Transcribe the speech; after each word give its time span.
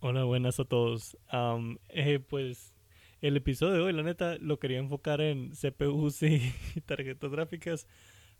Hola, 0.00 0.22
buenas 0.22 0.60
a 0.60 0.64
todos. 0.64 1.16
Am, 1.28 1.78
eh, 1.88 2.20
pues 2.20 2.72
el 3.20 3.36
episodio 3.36 3.74
de 3.74 3.80
hoy, 3.80 3.92
la 3.92 4.04
neta, 4.04 4.36
lo 4.38 4.60
quería 4.60 4.78
enfocar 4.78 5.20
en 5.20 5.50
CPUs 5.50 6.22
y 6.22 6.52
tarjetas 6.86 7.32
gráficas, 7.32 7.88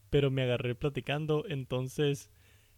pero 0.08 0.30
me 0.30 0.42
agarré 0.42 0.76
platicando, 0.76 1.44
entonces 1.48 2.30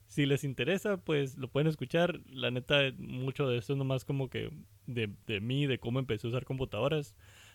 si 0.06 0.24
les 0.24 0.44
interesa, 0.44 0.96
pues 0.96 1.36
lo 1.36 1.48
pueden 1.48 1.68
escuchar. 1.68 2.20
La 2.30 2.50
neta, 2.50 2.80
mucho 2.96 3.46
de 3.48 3.58
esto 3.58 3.74
es 3.74 3.78
nomás 3.78 4.06
como 4.06 4.30
que 4.30 4.50
de, 4.86 5.10
de 5.26 5.40
mí, 5.40 5.66
de 5.66 5.78
cómo 5.78 5.98
empecé 5.98 6.26
a 6.26 6.30
usar 6.30 6.46
computadoras. 6.46 7.14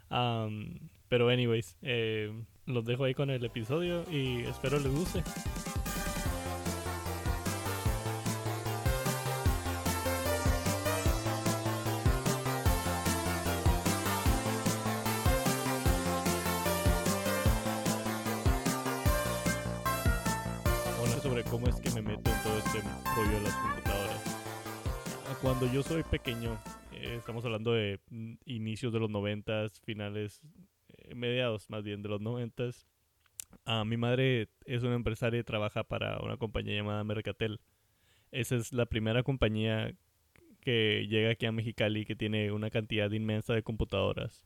Am, 0.10 0.80
pero 1.10 1.30
anyways, 1.30 1.76
eh, 1.82 2.32
los 2.68 2.86
dejo 2.86 3.04
ahí 3.04 3.16
con 3.16 3.32
el 3.32 3.44
episodio 3.44 4.04
y 4.12 4.42
espero 4.44 4.80
les 4.80 4.92
guste. 4.94 5.24
Sobre 21.26 21.44
cómo 21.46 21.68
es 21.68 21.82
que 21.82 21.90
me 21.90 22.04
meto 22.04 22.30
en 22.30 22.44
todo 22.44 22.56
este 22.60 22.82
rollo 23.16 23.32
de 23.32 23.42
las 23.42 23.56
computadoras. 23.56 24.22
Cuando 25.42 25.74
yo 25.74 25.82
soy 25.82 26.04
pequeño, 26.04 26.56
eh, 26.94 27.16
estamos 27.18 27.44
hablando 27.44 27.74
de 27.74 28.00
mm, 28.12 28.34
inicios 28.46 28.94
de 28.94 29.00
los 29.00 29.10
noventas, 29.10 29.82
finales, 29.82 30.40
eh, 31.00 31.16
mediados 31.16 31.68
más 31.72 31.84
bien 31.84 32.04
de 32.04 32.10
los 32.10 32.22
noventas. 32.22 32.86
Ah, 33.66 33.84
mi 33.86 33.98
madre 33.98 34.50
es 34.66 34.84
una 34.84 34.94
empresaria 34.94 35.40
y 35.40 35.44
trabaja 35.44 35.84
para 35.84 36.20
una 36.20 36.38
compañía 36.38 36.76
llamada 36.76 37.04
Mercatel. 37.04 37.60
Esa 38.32 38.56
es 38.58 38.72
la 38.72 38.86
primera 38.86 39.24
compañía 39.24 39.96
que 40.62 41.08
llega 41.10 41.32
aquí 41.32 41.48
a 41.48 41.52
Mexicali 41.52 42.06
que 42.06 42.16
tiene 42.16 42.52
una 42.52 42.70
cantidad 42.70 43.10
inmensa 43.10 43.56
de 43.56 43.64
computadoras. 43.64 44.46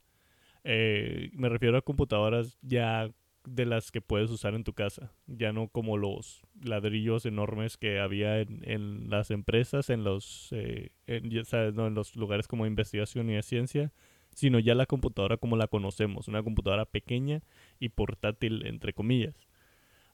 Eh, 0.64 1.30
me 1.34 1.50
refiero 1.50 1.78
a 1.78 1.82
computadoras 1.82 2.58
ya 2.62 3.12
de 3.46 3.66
las 3.66 3.92
que 3.92 4.02
puedes 4.02 4.30
usar 4.30 4.54
en 4.54 4.64
tu 4.64 4.74
casa, 4.74 5.14
ya 5.28 5.54
no 5.54 5.70
como 5.70 5.98
los 5.98 6.42
ladrillos 6.62 7.26
enormes 7.26 7.78
que 7.78 8.00
había 8.00 8.40
en, 8.40 8.62
en 8.64 9.10
las 9.10 9.32
empresas, 9.32 9.90
en 9.90 10.04
los, 10.04 10.50
eh, 10.52 10.92
sabes, 11.46 11.74
¿no? 11.74 11.88
en 11.88 11.96
los 11.96 12.16
lugares 12.16 12.48
como 12.48 12.66
investigación 12.66 13.30
y 13.30 13.36
de 13.36 13.42
ciencia, 13.42 13.92
sino 14.36 14.60
ya 14.60 14.76
la 14.76 14.86
computadora 14.86 15.38
como 15.38 15.58
la 15.58 15.68
conocemos, 15.68 16.28
una 16.28 16.44
computadora 16.44 16.86
pequeña 16.86 17.42
y 17.80 17.90
portátil, 17.90 18.66
entre 18.66 18.94
comillas. 18.94 19.36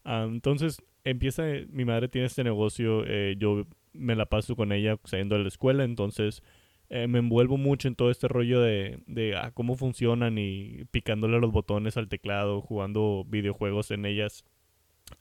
Ah, 0.04 0.26
entonces 0.28 0.82
empieza, 1.04 1.44
mi 1.70 1.86
madre 1.86 2.08
tiene 2.08 2.28
este 2.28 2.44
negocio, 2.44 3.04
eh, 3.06 3.36
yo 3.38 3.66
me 3.94 4.16
la 4.16 4.28
paso 4.28 4.56
con 4.56 4.72
ella 4.72 4.98
saliendo 5.04 5.36
de 5.36 5.42
la 5.42 5.48
escuela, 5.48 5.84
entonces 5.84 6.44
eh, 6.90 7.08
me 7.08 7.20
envuelvo 7.20 7.58
mucho 7.58 7.88
en 7.88 7.96
todo 7.96 8.12
este 8.12 8.28
rollo 8.28 8.62
de, 8.62 9.00
de 9.08 9.36
ah, 9.36 9.52
cómo 9.54 9.76
funcionan 9.76 10.38
y 10.38 10.86
picándole 10.92 11.40
los 11.40 11.52
botones 11.52 11.98
al 11.98 12.10
teclado, 12.10 12.62
jugando 12.62 13.26
videojuegos 13.28 13.92
en 13.92 14.06
ellas, 14.06 14.46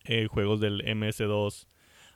eh, 0.04 0.26
juegos 0.26 0.60
del 0.60 0.82
MS2 0.86 1.66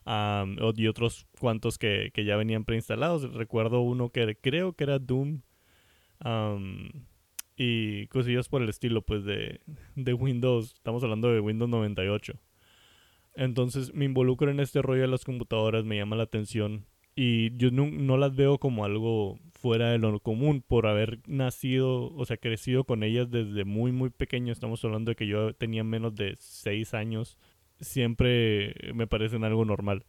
am, 0.04 0.56
o- 0.60 0.72
y 0.76 0.86
otros 0.88 1.26
cuantos 1.40 1.78
que, 1.78 2.10
que 2.14 2.24
ya 2.24 2.36
venían 2.36 2.64
preinstalados. 2.64 3.32
Recuerdo 3.34 3.80
uno 3.80 4.10
que 4.10 4.36
creo 4.40 4.72
que 4.74 4.84
era 4.84 4.98
Doom 4.98 5.42
y 7.56 8.06
cosillas 8.08 8.48
por 8.48 8.62
el 8.62 8.68
estilo, 8.68 9.02
pues 9.02 9.24
de, 9.24 9.60
de 9.96 10.14
Windows, 10.14 10.74
estamos 10.74 11.02
hablando 11.02 11.32
de 11.32 11.40
Windows 11.40 11.68
98. 11.70 12.34
Entonces 13.34 13.94
me 13.94 14.04
involucro 14.04 14.50
en 14.50 14.60
este 14.60 14.82
rollo 14.82 15.02
de 15.02 15.08
las 15.08 15.24
computadoras, 15.24 15.84
me 15.84 15.96
llama 15.96 16.16
la 16.16 16.24
atención 16.24 16.86
y 17.20 17.56
yo 17.56 17.72
no, 17.72 17.86
no 17.90 18.16
las 18.16 18.36
veo 18.36 18.58
como 18.58 18.84
algo 18.84 19.40
fuera 19.50 19.90
de 19.90 19.98
lo 19.98 20.20
común 20.20 20.62
por 20.64 20.86
haber 20.86 21.18
nacido, 21.26 22.14
o 22.14 22.24
sea, 22.24 22.36
crecido 22.36 22.84
con 22.84 23.02
ellas 23.02 23.28
desde 23.28 23.64
muy, 23.64 23.90
muy 23.90 24.10
pequeño. 24.10 24.52
Estamos 24.52 24.84
hablando 24.84 25.10
de 25.10 25.16
que 25.16 25.26
yo 25.26 25.52
tenía 25.52 25.82
menos 25.82 26.14
de 26.14 26.36
6 26.38 26.94
años. 26.94 27.36
Siempre 27.80 28.72
me 28.94 29.08
parecen 29.08 29.42
algo 29.42 29.64
normal. 29.64 30.04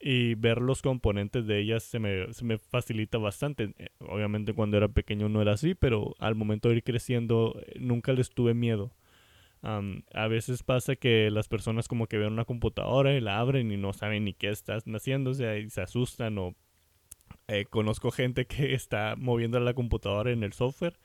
Y 0.00 0.34
ver 0.36 0.62
los 0.62 0.80
componentes 0.80 1.46
de 1.46 1.60
ellas 1.60 1.82
se 1.82 1.98
me, 1.98 2.32
se 2.32 2.46
me 2.46 2.56
facilita 2.56 3.18
bastante. 3.18 3.74
Eh, 3.78 3.88
Obviamente 3.98 4.54
cuando 4.54 4.78
era 4.78 4.88
pequeño 4.88 5.28
no 5.28 5.42
era 5.42 5.52
así, 5.52 5.74
pero 5.74 6.14
al 6.18 6.34
momento 6.34 6.70
de 6.70 6.76
ir 6.76 6.82
creciendo 6.82 7.60
eh, 7.66 7.74
nunca 7.78 8.14
les 8.14 8.30
tuve 8.30 8.54
miedo. 8.54 8.90
Am, 9.62 10.02
a 10.12 10.28
veces 10.28 10.62
pasa 10.64 10.96
que 10.96 11.30
las 11.30 11.48
personas 11.48 11.88
como 11.88 12.06
que 12.08 12.18
ven 12.18 12.32
una 12.32 12.44
computadora 12.44 13.14
y 13.14 13.20
la 13.20 13.38
abren 13.38 13.70
y 13.72 13.76
no 13.76 13.92
saben 13.92 14.24
ni 14.24 14.34
qué 14.34 14.50
están 14.50 14.80
haciendo, 14.96 15.30
o 15.30 15.34
sea, 15.34 15.56
y 15.58 15.70
se 15.70 15.80
asustan 15.82 16.38
o 16.38 16.54
eh, 17.48 17.66
conozco 17.70 18.10
gente 18.10 18.46
que 18.46 18.74
está 18.74 19.14
moviendo 19.16 19.58
la 19.60 19.74
computadora 19.74 20.30
en 20.32 20.42
el 20.42 20.52
software 20.52 20.98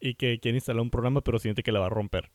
y 0.00 0.14
que 0.14 0.40
quiere 0.40 0.58
instalar 0.58 0.82
un 0.82 0.90
programa 0.90 1.22
pero 1.22 1.38
siente 1.38 1.62
que 1.62 1.72
la 1.72 1.80
va 1.80 1.86
a 1.86 1.90
romper 1.90 2.30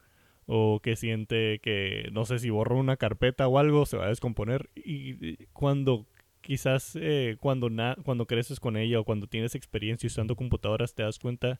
o 0.47 0.79
que 0.81 0.95
siente 0.95 1.59
que 1.61 2.09
no 2.13 2.25
sé 2.25 2.39
si 2.39 2.49
borra 2.49 2.75
una 2.75 2.97
carpeta 2.97 3.47
o 3.47 3.59
algo 3.59 3.85
se 3.85 3.97
va 3.97 4.05
a 4.05 4.09
descomponer 4.09 4.69
y 4.75 5.25
y 5.25 5.47
cuando 5.53 6.07
quizás 6.41 6.97
eh, 7.01 7.37
cuando 7.39 7.69
na- 7.69 7.97
cuando 8.05 8.27
creces 8.27 8.59
con 8.59 8.77
ella 8.77 8.99
o 8.99 9.05
cuando 9.05 9.27
tienes 9.27 9.55
experiencia 9.55 10.07
usando 10.07 10.35
computadoras 10.35 10.95
te 10.95 11.03
das 11.03 11.19
cuenta 11.19 11.59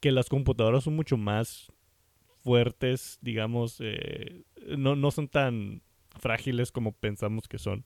que 0.00 0.12
las 0.12 0.28
computadoras 0.28 0.84
son 0.84 0.96
mucho 0.96 1.16
más 1.16 1.72
fuertes, 2.42 3.18
digamos, 3.22 3.78
eh, 3.80 4.44
no, 4.76 4.96
no 4.96 5.10
son 5.10 5.28
tan 5.28 5.82
frágiles 6.18 6.72
como 6.72 6.92
pensamos 6.92 7.48
que 7.48 7.58
son. 7.58 7.84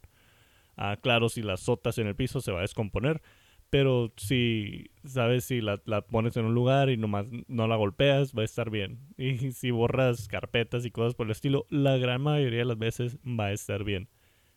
Ah, 0.76 0.98
claro, 1.00 1.28
si 1.28 1.42
la 1.42 1.54
azotas 1.54 1.98
en 1.98 2.06
el 2.06 2.16
piso 2.16 2.40
se 2.40 2.52
va 2.52 2.58
a 2.58 2.62
descomponer, 2.62 3.22
pero 3.70 4.12
si, 4.16 4.90
sabes, 5.04 5.44
si 5.44 5.60
la, 5.60 5.80
la 5.84 6.02
pones 6.02 6.36
en 6.36 6.44
un 6.46 6.54
lugar 6.54 6.90
y 6.90 6.96
nomás 6.96 7.26
no 7.48 7.66
la 7.66 7.76
golpeas, 7.76 8.32
va 8.32 8.42
a 8.42 8.44
estar 8.44 8.70
bien. 8.70 9.00
Y 9.18 9.52
si 9.52 9.70
borras 9.70 10.28
carpetas 10.28 10.84
y 10.84 10.90
cosas 10.90 11.14
por 11.14 11.26
el 11.26 11.32
estilo, 11.32 11.66
la 11.70 11.96
gran 11.96 12.22
mayoría 12.22 12.60
de 12.60 12.64
las 12.66 12.78
veces 12.78 13.18
va 13.18 13.46
a 13.46 13.52
estar 13.52 13.84
bien. 13.84 14.08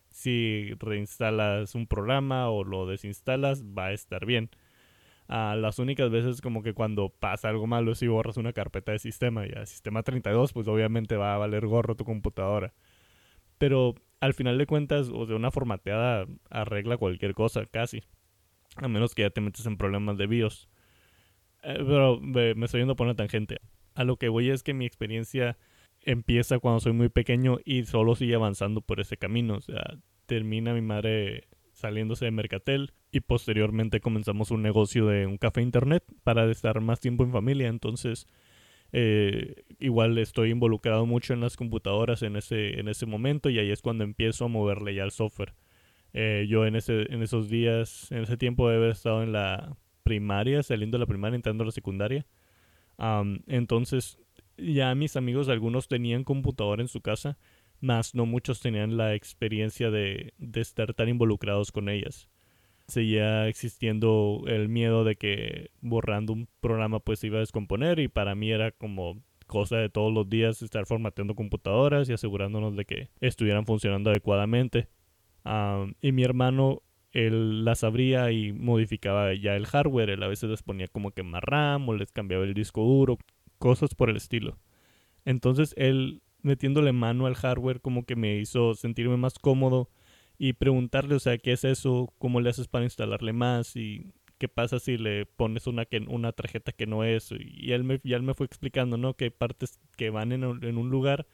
Si 0.09 0.71
reinstalas 0.79 1.75
un 1.75 1.87
programa 1.87 2.49
o 2.49 2.63
lo 2.63 2.87
desinstalas, 2.87 3.63
va 3.63 3.87
a 3.87 3.93
estar 3.93 4.25
bien. 4.25 4.49
Las 5.27 5.79
únicas 5.79 6.09
veces 6.09 6.41
como 6.41 6.63
que 6.63 6.73
cuando 6.73 7.09
pasa 7.09 7.49
algo 7.49 7.67
malo 7.67 7.95
si 7.95 8.07
borras 8.07 8.37
una 8.37 8.53
carpeta 8.53 8.93
de 8.93 8.99
sistema. 8.99 9.45
Ya 9.45 9.65
sistema 9.65 10.03
32, 10.03 10.53
pues 10.53 10.67
obviamente 10.67 11.17
va 11.17 11.35
a 11.35 11.37
valer 11.37 11.67
gorro 11.67 11.95
tu 11.95 12.05
computadora. 12.05 12.73
Pero 13.57 13.95
al 14.19 14.33
final 14.33 14.57
de 14.57 14.65
cuentas, 14.65 15.09
o 15.13 15.25
sea, 15.25 15.35
una 15.35 15.51
formateada 15.51 16.25
arregla 16.49 16.97
cualquier 16.97 17.33
cosa, 17.33 17.65
casi. 17.65 18.03
A 18.77 18.87
menos 18.87 19.15
que 19.15 19.23
ya 19.23 19.29
te 19.29 19.41
metes 19.41 19.65
en 19.65 19.77
problemas 19.77 20.17
de 20.17 20.27
BIOS. 20.27 20.69
Eh, 21.63 21.83
pero 21.85 22.19
me, 22.21 22.55
me 22.55 22.65
estoy 22.65 22.81
yendo 22.81 22.95
por 22.95 23.07
una 23.07 23.15
tangente. 23.15 23.59
A 23.95 24.03
lo 24.03 24.17
que 24.17 24.29
voy 24.29 24.49
es 24.49 24.63
que 24.63 24.73
mi 24.73 24.85
experiencia 24.85 25.57
empieza 26.01 26.59
cuando 26.59 26.79
soy 26.79 26.93
muy 26.93 27.09
pequeño 27.09 27.57
y 27.65 27.85
solo 27.85 28.15
sigue 28.15 28.35
avanzando 28.35 28.81
por 28.81 28.99
ese 28.99 29.17
camino. 29.17 29.55
O 29.55 29.61
sea, 29.61 29.97
termina 30.25 30.73
mi 30.73 30.81
madre 30.81 31.47
saliéndose 31.77 32.25
de 32.25 32.31
Mercatel 32.31 32.91
y 33.11 33.19
posteriormente 33.19 33.99
comenzamos 33.99 34.49
un 34.49 34.63
negocio 34.63 35.05
de 35.05 35.27
un 35.27 35.37
café 35.37 35.61
internet 35.61 36.03
para 36.23 36.49
estar 36.49 36.81
más 36.81 36.99
tiempo 36.99 37.23
en 37.23 37.31
familia. 37.31 37.67
Entonces, 37.67 38.25
eh, 38.91 39.63
igual 39.79 40.17
estoy 40.17 40.49
involucrado 40.49 41.05
mucho 41.05 41.33
en 41.33 41.41
las 41.41 41.55
computadoras 41.55 42.23
en 42.23 42.35
ese, 42.35 42.79
en 42.79 42.87
ese 42.87 43.05
momento 43.05 43.51
y 43.51 43.59
ahí 43.59 43.69
es 43.69 43.83
cuando 43.83 44.03
empiezo 44.03 44.45
a 44.45 44.47
moverle 44.47 44.95
ya 44.95 45.03
al 45.03 45.11
software. 45.11 45.53
Eh, 46.13 46.47
yo 46.49 46.65
en, 46.65 46.75
ese, 46.75 47.13
en 47.13 47.21
esos 47.21 47.47
días, 47.47 48.11
en 48.11 48.23
ese 48.23 48.37
tiempo 48.37 48.71
he 48.71 48.89
estado 48.89 49.21
en 49.21 49.31
la 49.31 49.77
primaria, 50.01 50.63
saliendo 50.63 50.97
de 50.97 51.01
la 51.01 51.05
primaria, 51.05 51.35
entrando 51.35 51.61
a 51.61 51.65
la 51.65 51.71
secundaria. 51.71 52.25
Entonces, 53.45 54.17
ya 54.57 54.95
mis 54.95 55.15
amigos, 55.15 55.47
algunos 55.47 55.87
tenían 55.87 56.23
computadora 56.23 56.81
en 56.81 56.87
su 56.87 57.01
casa, 57.01 57.37
más 57.79 58.15
no 58.15 58.25
muchos 58.25 58.59
tenían 58.59 58.97
la 58.97 59.15
experiencia 59.15 59.91
de, 59.91 60.33
de 60.37 60.61
estar 60.61 60.93
tan 60.93 61.09
involucrados 61.09 61.71
con 61.71 61.89
ellas. 61.89 62.29
Seguía 62.87 63.47
existiendo 63.47 64.43
el 64.47 64.69
miedo 64.69 65.03
de 65.03 65.15
que 65.15 65.71
borrando 65.81 66.33
un 66.33 66.47
programa 66.61 66.99
pues 66.99 67.19
se 67.19 67.27
iba 67.27 67.37
a 67.37 67.41
descomponer 67.41 67.99
y 67.99 68.07
para 68.07 68.33
mí 68.35 68.51
era 68.51 68.71
como 68.71 69.21
cosa 69.47 69.77
de 69.77 69.89
todos 69.89 70.13
los 70.13 70.29
días 70.29 70.61
estar 70.61 70.85
formateando 70.85 71.33
computadoras 71.33 72.07
y 72.09 72.13
asegurándonos 72.13 72.75
de 72.75 72.85
que 72.85 73.09
estuvieran 73.21 73.65
funcionando 73.65 74.11
adecuadamente. 74.11 74.89
Am, 75.43 75.95
y 76.01 76.11
mi 76.11 76.23
hermano, 76.23 76.83
él 77.11 77.65
las 77.65 77.83
abría 77.83 78.31
y 78.31 78.53
modificaba 78.53 79.33
ya 79.33 79.55
el 79.55 79.65
hardware. 79.65 80.11
Él 80.11 80.23
a 80.23 80.27
veces 80.27 80.49
les 80.49 80.63
ponía 80.63 80.87
como 80.87 81.11
que 81.11 81.23
más 81.23 81.41
RAM 81.41 81.89
o 81.89 81.95
les 81.95 82.11
cambiaba 82.11 82.43
el 82.43 82.53
disco 82.53 82.83
duro, 82.83 83.17
cosas 83.57 83.95
por 83.95 84.09
el 84.09 84.17
estilo. 84.17 84.59
Entonces 85.25 85.73
él 85.77 86.21
metiéndole 86.47 86.91
mano 86.93 87.27
al 87.27 87.35
hardware 87.35 87.81
como 87.81 88.05
que 88.05 88.15
me 88.15 88.37
hizo 88.37 88.73
sentirme 88.75 89.17
más 89.17 89.39
cómodo 89.39 89.89
y 90.39 90.53
preguntarle, 90.53 91.15
o 91.15 91.19
sea, 91.19 91.37
¿qué 91.37 91.53
es 91.53 91.63
eso? 91.63 92.13
¿Cómo 92.19 92.41
le 92.41 92.49
haces 92.49 92.67
para 92.67 92.85
instalarle 92.85 93.33
más? 93.33 93.75
Y 93.75 94.13
qué 94.39 94.47
pasa 94.47 94.79
si 94.79 94.97
le 94.97 95.25
pones 95.25 95.67
una, 95.67 95.85
que, 95.85 95.99
una 96.07 96.31
tarjeta 96.31 96.71
que 96.71 96.87
no 96.87 97.03
es. 97.03 97.31
Y 97.39 97.71
él 97.73 97.83
me, 97.83 97.99
y 98.03 98.13
él 98.13 98.23
me 98.23 98.33
fue 98.35 98.45
explicando, 98.45 98.97
¿no? 98.97 99.15
Que 99.15 99.25
hay 99.25 99.29
partes 99.31 99.79
que 99.97 100.09
van 100.11 100.31
en, 100.31 100.43
un- 100.45 100.63
en 100.63 100.77
un 100.77 100.89
lugar 100.89 101.27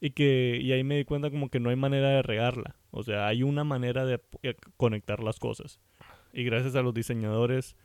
y 0.00 0.10
que 0.10 0.58
y 0.62 0.72
ahí 0.72 0.84
me 0.84 0.96
di 0.98 1.04
cuenta 1.04 1.30
como 1.30 1.48
que 1.48 1.60
no 1.60 1.70
hay 1.70 1.76
manera 1.76 2.10
de 2.10 2.22
regarla. 2.22 2.76
O 2.90 3.02
sea, 3.02 3.26
hay 3.26 3.42
una 3.42 3.64
manera 3.64 4.04
de 4.04 4.20
eh, 4.42 4.54
conectar 4.76 5.22
las 5.22 5.38
cosas. 5.38 5.80
Y 6.32 6.44
gracias 6.44 6.74
a 6.76 6.82
los 6.82 6.92
diseñadores 6.94 7.76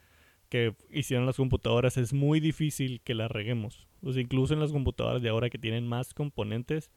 que 0.51 0.75
hicieron 0.89 1.25
las 1.25 1.38
computadoras 1.38 1.95
es 1.95 2.12
muy 2.12 2.42
difícil 2.42 3.00
que 3.06 3.15
las 3.15 3.31
reguemos. 3.31 3.88
Sea, 4.03 4.21
incluso 4.21 4.53
en 4.53 4.59
las 4.59 4.74
computadoras 4.74 5.21
de 5.21 5.30
ahora 5.30 5.50
que 5.50 5.57
tienen 5.57 5.88
más 5.88 6.13
componentes, 6.13 6.92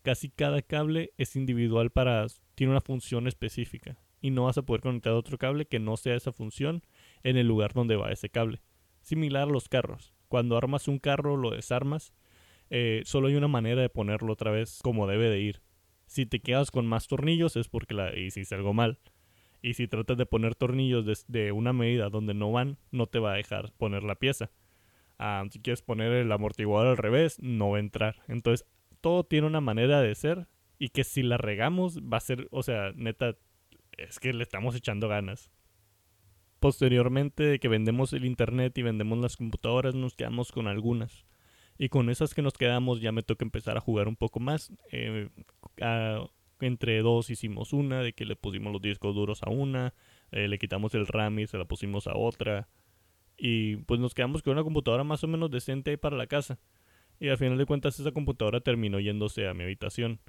casi 0.00 0.30
cada 0.30 0.62
cable 0.62 1.12
es 1.18 1.36
individual 1.36 1.90
para 1.90 2.26
tiene 2.54 2.70
una 2.70 2.80
función 2.80 3.28
específica 3.28 3.98
y 4.22 4.30
no 4.30 4.44
vas 4.44 4.56
a 4.56 4.62
poder 4.62 4.80
conectar 4.80 5.12
otro 5.12 5.36
cable 5.36 5.66
que 5.66 5.78
no 5.80 5.98
sea 5.98 6.14
esa 6.14 6.32
función 6.32 6.82
en 7.22 7.36
el 7.36 7.46
lugar 7.46 7.74
donde 7.74 7.96
va 7.96 8.10
ese 8.10 8.30
cable. 8.30 8.62
Similar 9.02 9.48
a 9.48 9.52
los 9.52 9.68
carros. 9.68 10.14
Cuando 10.28 10.56
armas 10.56 10.88
un 10.88 10.98
carro, 10.98 11.36
lo 11.36 11.50
desarmas, 11.50 12.14
eh, 12.70 13.02
solo 13.04 13.28
hay 13.28 13.34
una 13.34 13.48
manera 13.48 13.82
de 13.82 13.90
ponerlo 13.90 14.32
otra 14.32 14.50
vez 14.50 14.80
como 14.82 15.06
debe 15.06 15.28
de 15.28 15.40
ir. 15.40 15.60
Si 16.06 16.24
te 16.24 16.40
quedas 16.40 16.70
con 16.70 16.86
más 16.86 17.06
tornillos 17.06 17.56
es 17.56 17.68
porque 17.68 17.92
la 17.92 18.18
hiciste 18.18 18.54
algo 18.54 18.72
mal. 18.72 18.98
Y 19.64 19.72
si 19.72 19.88
tratas 19.88 20.18
de 20.18 20.26
poner 20.26 20.54
tornillos 20.54 21.24
de, 21.26 21.52
una 21.52 21.72
medida 21.72 22.10
donde 22.10 22.34
no 22.34 22.52
van, 22.52 22.76
no 22.90 23.06
te 23.06 23.18
va 23.18 23.32
a 23.32 23.36
dejar 23.36 23.72
poner 23.78 24.02
la 24.02 24.14
pieza. 24.14 24.50
Ah, 25.18 25.42
si 25.50 25.58
quieres 25.58 25.80
poner 25.80 26.12
el 26.12 26.30
amortiguador 26.30 26.88
al 26.88 26.96
revés, 26.98 27.38
no 27.40 27.70
va 27.70 27.78
a 27.78 27.80
entrar. 27.80 28.16
Entonces, 28.28 28.68
todo 29.00 29.24
tiene 29.24 29.46
una 29.46 29.62
manera 29.62 30.02
de 30.02 30.14
ser 30.14 30.48
y 30.78 30.90
que 30.90 31.02
si 31.02 31.22
la 31.22 31.38
regamos 31.38 31.98
va 32.00 32.18
a 32.18 32.20
ser, 32.20 32.46
o 32.50 32.62
sea, 32.62 32.92
neta, 32.94 33.38
es 33.96 34.20
que 34.20 34.34
le 34.34 34.42
estamos 34.42 34.76
echando 34.76 35.08
ganas. 35.08 35.50
Posteriormente 36.60 37.44
de 37.44 37.58
que 37.58 37.68
vendemos 37.68 38.12
el 38.12 38.26
internet 38.26 38.76
y 38.76 38.82
vendemos 38.82 39.16
las 39.16 39.38
computadoras, 39.38 39.94
nos 39.94 40.14
quedamos 40.14 40.52
con 40.52 40.68
algunas. 40.68 41.24
Y 41.78 41.88
con 41.88 42.10
esas 42.10 42.34
que 42.34 42.42
nos 42.42 42.52
quedamos 42.52 43.00
ya 43.00 43.12
me 43.12 43.22
toca 43.22 43.46
empezar 43.46 43.78
a 43.78 43.80
jugar 43.80 44.08
un 44.08 44.16
poco 44.16 44.40
más. 44.40 44.70
Eh, 44.92 45.30
entre 46.66 47.00
dos 47.02 47.30
hicimos 47.30 47.72
una, 47.72 48.02
de 48.02 48.12
que 48.12 48.24
le 48.24 48.36
pusimos 48.36 48.72
los 48.72 48.82
discos 48.82 49.14
duros 49.14 49.42
a 49.42 49.50
una, 49.50 49.94
eh, 50.32 50.48
le 50.48 50.58
quitamos 50.58 50.94
el 50.94 51.06
RAM 51.06 51.38
y 51.38 51.46
se 51.46 51.58
la 51.58 51.64
pusimos 51.64 52.06
a 52.06 52.16
otra. 52.16 52.68
Y 53.36 53.76
pues 53.76 54.00
nos 54.00 54.14
quedamos 54.14 54.42
con 54.42 54.52
una 54.54 54.62
computadora 54.62 55.04
más 55.04 55.22
o 55.24 55.28
menos 55.28 55.50
decente 55.50 55.98
para 55.98 56.16
la 56.16 56.26
casa. 56.26 56.58
Y 57.20 57.28
al 57.28 57.38
final 57.38 57.58
de 57.58 57.66
cuentas 57.66 57.98
esa 58.00 58.12
computadora 58.12 58.60
terminó 58.60 59.00
yéndose 59.00 59.46
a 59.46 59.54
mi 59.54 59.64
habitación. 59.64 60.20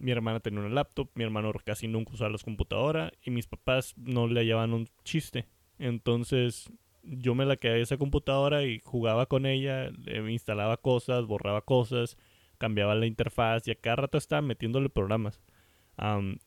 mi 0.00 0.10
hermana 0.10 0.40
tenía 0.40 0.60
una 0.60 0.68
laptop, 0.68 1.10
mi 1.14 1.24
hermano 1.24 1.52
casi 1.64 1.88
nunca 1.88 2.12
usaba 2.12 2.30
las 2.30 2.42
computadoras 2.42 3.12
y 3.22 3.30
mis 3.30 3.46
papás 3.46 3.94
no 3.96 4.26
le 4.26 4.40
hallaban 4.40 4.72
un 4.72 4.88
chiste. 5.04 5.48
Entonces 5.78 6.70
yo 7.02 7.34
me 7.34 7.44
la 7.44 7.56
quedé 7.56 7.74
a 7.74 7.82
esa 7.82 7.96
computadora 7.96 8.64
y 8.64 8.80
jugaba 8.84 9.26
con 9.26 9.46
ella, 9.46 9.90
instalaba 10.28 10.76
cosas, 10.76 11.26
borraba 11.26 11.62
cosas, 11.62 12.16
cambiaba 12.64 12.94
la 12.94 13.04
interfaz 13.04 13.68
y 13.68 13.72
a 13.72 13.74
cada 13.74 13.96
rato 13.96 14.16
estaba 14.16 14.40
metiéndole 14.40 14.88
programas. 14.88 15.38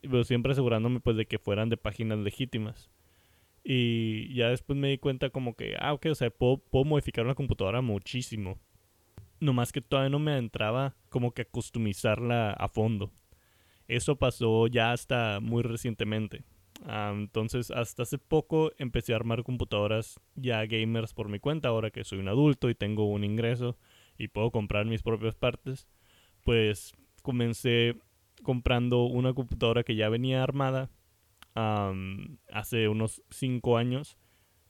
pero 0.02 0.24
siempre 0.24 0.54
asegurándome 0.54 1.00
pues 1.00 1.16
de 1.16 1.28
que 1.28 1.38
fueran 1.38 1.70
de 1.70 1.78
páginas 1.78 2.18
legítimas. 2.18 2.90
Y 3.64 4.34
ya 4.34 4.50
después 4.50 4.80
me 4.80 4.90
di 4.90 4.98
cuenta 4.98 5.30
como 5.30 5.56
que, 5.56 5.76
ah, 5.80 5.94
ok, 5.94 6.08
o 6.08 6.16
sea, 6.16 6.32
puedo, 6.32 6.58
puedo 6.58 6.86
modificar 6.86 7.24
una 7.24 7.36
computadora 7.36 7.82
muchísimo. 7.82 8.58
Nomás 9.40 9.72
que 9.72 9.82
todavía 9.82 10.10
no 10.10 10.18
me 10.18 10.32
adentraba 10.32 10.96
como 11.10 11.34
que 11.34 11.44
a 11.44 11.46
customizarla 11.46 12.52
a 12.54 12.68
fondo. 12.68 13.12
Eso 13.88 14.16
pasó 14.16 14.66
ya 14.66 14.92
hasta 14.94 15.40
muy 15.40 15.62
recientemente. 15.62 16.44
Entonces, 16.88 17.70
hasta 17.70 18.04
hace 18.04 18.18
poco 18.18 18.72
empecé 18.80 19.14
a 19.14 19.18
armar 19.18 19.44
computadoras 19.44 20.20
ya 20.36 20.66
gamers 20.66 21.14
por 21.14 21.30
mi 21.30 21.40
cuenta, 21.40 21.70
ahora 21.70 21.92
que 21.92 22.04
soy 22.04 22.20
un 22.20 22.28
adulto 22.28 22.70
y 22.72 22.76
tengo 22.76 23.06
un 23.06 23.24
ingreso 23.24 23.78
y 24.18 24.30
puedo 24.30 24.52
comprar 24.52 24.86
mis 24.86 25.04
propias 25.04 25.36
partes. 25.36 25.88
Pues 26.48 26.94
comencé 27.24 27.98
comprando 28.42 29.04
una 29.04 29.34
computadora 29.34 29.84
que 29.84 29.98
ya 29.98 30.08
venía 30.08 30.42
armada 30.42 30.90
hace 31.54 32.88
unos 32.88 33.22
5 33.32 33.76
años 33.78 34.18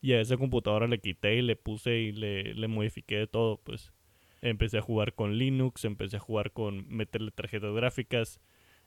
y 0.00 0.14
a 0.14 0.20
esa 0.20 0.36
computadora 0.36 0.88
le 0.88 0.98
quité 0.98 1.36
y 1.36 1.42
le 1.42 1.54
puse 1.54 1.98
y 2.00 2.10
le, 2.10 2.52
le 2.54 2.66
modifiqué 2.66 3.18
de 3.18 3.26
todo. 3.28 3.58
Pues 3.58 3.92
empecé 4.42 4.78
a 4.78 4.82
jugar 4.82 5.14
con 5.14 5.38
Linux, 5.38 5.84
empecé 5.84 6.16
a 6.16 6.20
jugar 6.20 6.50
con 6.50 6.88
meterle 6.88 7.30
tarjetas 7.30 7.72
gráficas 7.72 8.40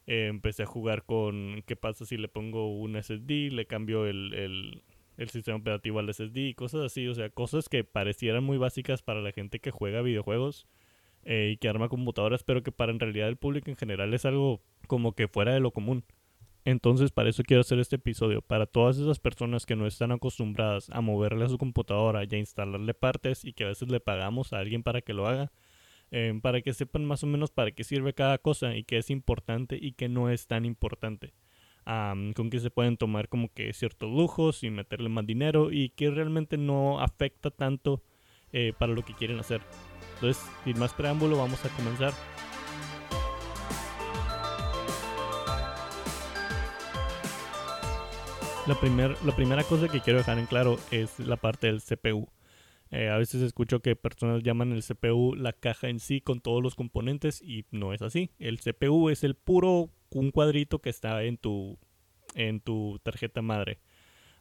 eh, 0.06 0.28
empecé 0.28 0.64
a 0.64 0.66
jugar 0.66 1.06
con 1.06 1.64
qué 1.66 1.78
pasa 1.78 2.06
si 2.06 2.18
le 2.18 2.28
pongo 2.28 2.76
un 2.76 3.02
SSD, 3.02 3.54
le 3.54 3.68
cambio 3.68 4.06
el, 4.06 4.34
el, 4.34 4.84
el, 5.16 5.30
sistema 5.30 5.60
operativo 5.60 6.00
al 6.00 6.14
SSD 6.14 6.36
y 6.36 6.54
cosas 6.56 6.82
así. 6.82 7.08
O 7.08 7.16
sea, 7.16 7.30
cosas 7.30 7.70
que 7.70 7.86
parecieran 7.86 8.44
muy 8.44 8.58
básicas 8.58 9.02
para 9.02 9.22
la 9.22 9.32
gente 9.32 9.62
que 9.62 9.72
juega 9.72 10.02
videojuegos 10.02 10.68
eh, 11.24 11.52
y 11.54 11.58
que 11.58 11.70
arma 11.70 11.90
computadoras, 11.90 12.44
pero 12.44 12.64
que 12.64 12.72
para 12.72 12.92
en 12.92 13.00
realidad 13.00 13.28
el 13.28 13.38
público 13.38 13.70
en 13.70 13.78
general 13.78 14.14
es 14.14 14.26
algo 14.26 14.62
como 14.88 15.14
que 15.14 15.28
fuera 15.28 15.54
de 15.54 15.60
lo 15.60 15.72
común. 15.72 16.04
Entonces, 16.64 17.12
para 17.12 17.30
eso 17.30 17.44
quiero 17.44 17.62
hacer 17.62 17.80
este 17.80 17.96
episodio. 17.96 18.42
Para 18.42 18.68
todas 18.68 18.98
esas 19.00 19.20
personas 19.20 19.66
que 19.66 19.76
no 19.76 19.88
están 19.88 20.12
acostumbradas 20.12 20.90
a 20.92 21.02
moverle 21.02 21.46
a 21.46 21.50
su 21.50 21.58
computadora 21.58 22.24
y 22.24 22.36
a 22.36 22.38
instalarle 22.38 22.94
partes 22.94 23.46
y 23.46 23.54
que 23.54 23.64
a 23.64 23.68
veces 23.68 23.90
le 23.90 24.00
pagamos 24.00 24.54
a 24.54 24.60
alguien 24.60 24.84
para 24.84 25.02
que 25.02 25.14
lo 25.14 25.28
haga, 25.28 25.52
Em, 26.12 26.42
para 26.42 26.62
que 26.62 26.74
sepan 26.74 27.06
más 27.06 27.24
o 27.24 27.28
menos 27.28 27.52
para 27.52 27.72
qué 27.72 27.86
sirve 27.86 28.14
cada 28.14 28.38
cosa 28.38 28.76
y 28.76 28.84
qué 28.84 28.98
es 28.98 29.10
importante 29.10 29.78
y 29.82 29.94
qué 29.94 30.10
no 30.10 30.30
es 30.30 30.46
tan 30.48 30.66
importante. 30.66 31.34
con 32.36 32.50
qué 32.52 32.60
se 32.60 32.70
pueden 32.70 32.96
tomar 32.96 33.28
como 33.28 33.52
que 33.54 33.74
ciertos 33.74 34.10
lujos 34.10 34.64
y 34.64 34.70
meterle 34.70 35.10
más 35.10 35.26
dinero 35.26 35.72
y 35.72 35.90
que 35.90 36.12
realmente 36.12 36.58
no 36.58 37.02
afecta 37.02 37.50
tanto 37.50 38.04
eh, 38.54 38.74
para 38.78 38.94
lo 38.94 39.04
que 39.04 39.16
quieren 39.16 39.40
hacer. 39.40 39.62
Entonces, 40.22 40.44
sin 40.64 40.78
más 40.78 40.94
preámbulo, 40.94 41.36
vamos 41.36 41.66
a 41.66 41.70
comenzar. 41.70 42.14
La, 48.68 48.80
primer, 48.80 49.18
la 49.26 49.36
primera 49.36 49.64
cosa 49.64 49.88
que 49.88 50.00
quiero 50.00 50.20
dejar 50.20 50.38
en 50.38 50.46
claro 50.46 50.78
es 50.92 51.20
la 51.20 51.38
parte 51.38 51.66
del 51.66 51.82
CPU. 51.82 52.30
Eh, 52.92 53.10
a 53.10 53.18
veces 53.18 53.42
escucho 53.42 53.80
que 53.80 53.96
personas 53.96 54.44
llaman 54.44 54.72
el 54.74 54.84
CPU 54.84 55.34
la 55.34 55.54
caja 55.54 55.90
en 55.90 56.00
sí 56.00 56.22
con 56.22 56.40
todos 56.40 56.62
los 56.62 56.76
componentes 56.76 57.42
y 57.42 57.66
no 57.72 57.92
es 57.92 58.04
así. 58.04 58.30
El 58.38 58.60
CPU 58.60 59.10
es 59.10 59.24
el 59.24 59.34
puro 59.34 59.90
un 60.12 60.30
cuadrito 60.30 60.80
que 60.80 60.92
está 60.92 61.24
en 61.24 61.38
tu, 61.38 61.80
en 62.36 62.60
tu 62.60 63.00
tarjeta 63.02 63.42
madre. 63.42 63.80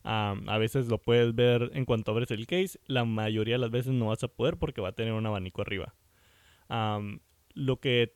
A 0.02 0.58
veces 0.58 0.88
lo 0.88 0.98
puedes 0.98 1.34
ver 1.34 1.70
en 1.74 1.84
cuanto 1.84 2.12
abres 2.12 2.30
el 2.30 2.46
case. 2.46 2.78
La 2.86 3.04
mayoría 3.04 3.54
de 3.54 3.58
las 3.58 3.70
veces 3.70 3.92
no 3.92 4.06
vas 4.06 4.22
a 4.22 4.28
poder 4.28 4.56
porque 4.56 4.80
va 4.80 4.88
a 4.88 4.92
tener 4.92 5.12
un 5.12 5.26
abanico 5.26 5.62
arriba. 5.62 5.94
lo 7.54 7.80
que 7.80 8.14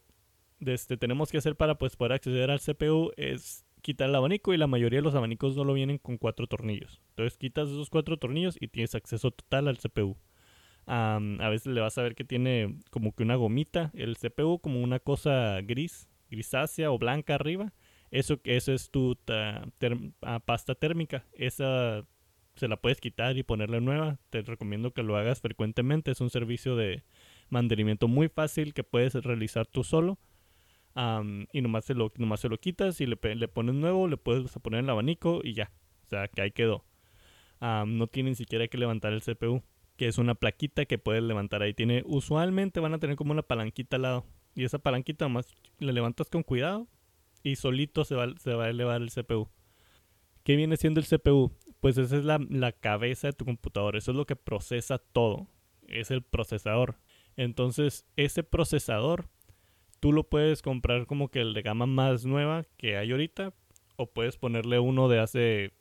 este, 0.61 0.97
tenemos 0.97 1.31
que 1.31 1.39
hacer 1.39 1.57
para 1.57 1.77
pues, 1.77 1.97
poder 1.97 2.13
acceder 2.13 2.51
al 2.51 2.61
CPU 2.61 3.13
es 3.17 3.65
quitar 3.83 4.09
el 4.09 4.15
abanico 4.15 4.55
y 4.55 4.57
la 4.57 4.67
mayoría 4.67 5.01
de 5.01 5.03
los 5.03 5.15
abanicos 5.15 5.57
no 5.57 5.65
lo 5.65 5.75
vienen 5.75 5.99
con 5.99 6.17
cuatro 6.17 6.47
tornillos. 6.47 7.01
Entonces 7.11 7.37
quitas 7.37 7.69
esos 7.69 7.91
cuatro 7.91 8.17
tornillos 8.17 8.57
y 8.59 8.69
tienes 8.69 8.95
acceso 8.95 9.31
total 9.31 9.69
al 9.69 9.79
CPU. 9.79 10.17
a 10.87 11.49
veces 11.51 11.67
le 11.73 11.81
vas 11.81 11.99
a 11.99 12.03
ver 12.03 12.15
que 12.15 12.25
tiene 12.25 12.79
como 12.91 13.13
que 13.15 13.23
una 13.23 13.37
gomita 13.37 13.91
el 13.95 14.17
CPU, 14.17 14.59
como 14.59 14.81
una 14.81 15.01
cosa 15.01 15.61
gris, 15.61 16.09
grisácea 16.31 16.91
o 16.91 16.99
blanca 16.99 17.35
arriba. 17.35 17.73
Eso, 18.15 18.39
eso 18.45 18.73
es 18.73 18.91
tu 18.91 19.19
ah, 19.29 20.41
pasta 20.47 20.77
térmica. 20.77 21.27
Esa 21.33 22.07
se 22.55 22.69
la 22.69 22.77
puedes 22.77 23.01
quitar 23.01 23.37
y 23.37 23.43
ponerle 23.43 23.81
nueva. 23.81 24.21
Te 24.31 24.43
recomiendo 24.43 24.93
que 24.93 25.03
lo 25.03 25.17
hagas 25.17 25.41
frecuentemente. 25.41 26.13
Es 26.13 26.21
un 26.21 26.31
servicio 26.31 26.77
de 26.77 27.03
mantenimiento 27.49 28.07
muy 28.07 28.29
fácil 28.29 28.73
que 28.73 28.85
puedes 28.85 29.15
realizar 29.15 29.67
tú 29.67 29.83
solo 29.83 30.17
y 31.53 31.61
nomás 31.61 31.87
se, 31.87 31.95
lo, 31.95 32.13
nomás 32.17 32.39
se 32.39 32.49
lo 32.49 32.57
quitas 32.57 33.01
y 33.01 33.07
le, 33.07 33.19
le 33.35 33.49
pones 33.49 33.75
nuevo, 33.75 34.07
le 34.07 34.17
puedes 34.17 34.53
poner 34.61 34.85
el 34.85 34.91
abanico 34.91 35.41
y 35.43 35.55
ya. 35.55 35.73
O 36.05 36.07
sea, 36.07 36.29
que 36.29 36.41
ahí 36.41 36.53
quedó. 36.53 36.85
no 37.61 38.07
tiene 38.07 38.31
ni 38.31 38.37
siquiera 38.37 38.69
que 38.69 38.79
levantar 38.79 39.13
el 39.13 39.23
CPU, 39.23 39.65
que 39.97 40.07
es 40.07 40.19
una 40.19 40.37
plaquita 40.37 40.85
que 40.85 40.99
puedes 40.99 41.25
levantar 41.25 41.63
ahí. 41.63 41.75
Tiene, 41.75 42.05
usualmente 42.07 42.79
van 42.79 42.95
a 42.95 43.01
tener 43.01 43.17
como 43.17 43.33
una 43.33 43.43
palanquita 43.43 43.97
al 43.97 44.03
lado. 44.03 44.25
Y 44.55 44.63
esa 44.63 44.79
palanquita 44.79 45.25
nomás 45.25 45.53
le 45.81 45.93
levantas 45.93 46.31
con 46.31 46.45
cuidado 46.45 46.87
y 47.45 47.55
solito 47.57 48.05
se 48.05 48.17
va, 48.17 48.35
se 48.39 48.55
va 48.55 48.65
a 48.65 48.71
elevar 48.71 49.01
el 49.01 49.11
CPU. 49.11 49.49
¿Qué 50.43 50.57
viene 50.57 50.77
siendo 50.77 50.99
el 50.99 51.07
CPU? 51.07 51.53
Pues 51.81 51.97
esa 51.99 52.17
es 52.17 52.25
la, 52.25 52.45
la 52.51 52.73
cabeza 52.73 53.29
de 53.29 53.33
tu 53.35 53.45
computador. 53.45 53.95
Eso 53.95 54.11
es 54.11 54.17
lo 54.17 54.27
que 54.27 54.35
procesa 54.35 54.99
todo. 54.99 55.47
Es 55.87 56.11
el 56.11 56.23
procesador. 56.23 56.97
Entonces, 57.37 58.07
ese 58.17 58.43
procesador 58.43 59.29
tú 60.01 60.13
lo 60.13 60.25
puedes 60.25 60.63
comprar 60.63 61.07
como 61.07 61.31
que 61.31 61.41
el 61.41 61.55
de 61.55 61.63
gama 61.63 61.87
más 61.87 62.25
nueva 62.25 62.65
que 62.77 62.97
hay 62.97 63.11
ahorita, 63.11 63.55
o 63.97 64.07
puedes 64.07 64.37
ponerle 64.37 64.79
uno 64.79 65.09
de 65.09 65.19
hace 65.19 65.73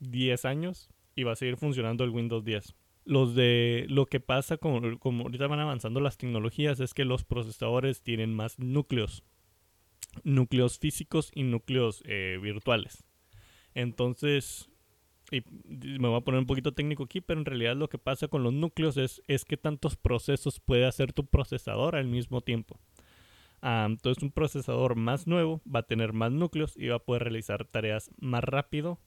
10 0.00 0.44
años 0.44 0.90
y 1.14 1.24
va 1.24 1.32
a 1.32 1.36
seguir 1.36 1.56
funcionando 1.56 2.04
el 2.04 2.10
Windows 2.10 2.44
10. 2.44 2.74
Los 3.04 3.34
de 3.34 3.86
lo 3.88 4.06
que 4.06 4.20
pasa 4.20 4.56
como, 4.56 4.98
como 4.98 5.24
ahorita 5.24 5.46
van 5.46 5.60
avanzando 5.60 6.00
las 6.00 6.16
tecnologías 6.16 6.80
es 6.80 6.94
que 6.94 7.04
los 7.04 7.24
procesadores 7.24 8.02
tienen 8.02 8.32
más 8.32 8.58
núcleos, 8.58 9.24
núcleos 10.22 10.78
físicos 10.78 11.30
y 11.34 11.42
núcleos 11.42 12.02
eh, 12.06 12.38
virtuales. 12.40 13.04
Entonces, 13.74 14.70
me 15.30 16.08
voy 16.08 16.16
a 16.16 16.20
poner 16.20 16.40
un 16.40 16.46
poquito 16.46 16.72
técnico 16.72 17.04
aquí, 17.04 17.20
pero 17.20 17.40
en 17.40 17.46
realidad 17.46 17.76
lo 17.76 17.88
que 17.88 17.98
pasa 17.98 18.28
con 18.28 18.42
los 18.42 18.52
núcleos 18.52 18.96
es, 18.96 19.44
que 19.44 19.56
tantos 19.56 19.96
procesos 19.96 20.60
puede 20.60 20.86
hacer 20.86 21.12
tu 21.12 21.26
procesador 21.26 21.96
al 21.96 22.06
mismo 22.06 22.40
tiempo 22.40 22.78
entonces 23.64 24.22
un 24.22 24.30
procesador 24.30 24.94
más 24.94 25.26
nuevo 25.26 25.62
va 25.64 25.80
a 25.80 25.86
tener 25.86 26.12
más 26.12 26.30
núcleos 26.30 26.76
y 26.76 26.88
va 26.88 26.96
a 26.96 27.04
poder 27.04 27.22
realizar 27.22 27.64
tareas 27.64 28.10
más 28.18 28.44
rápido 28.44 29.00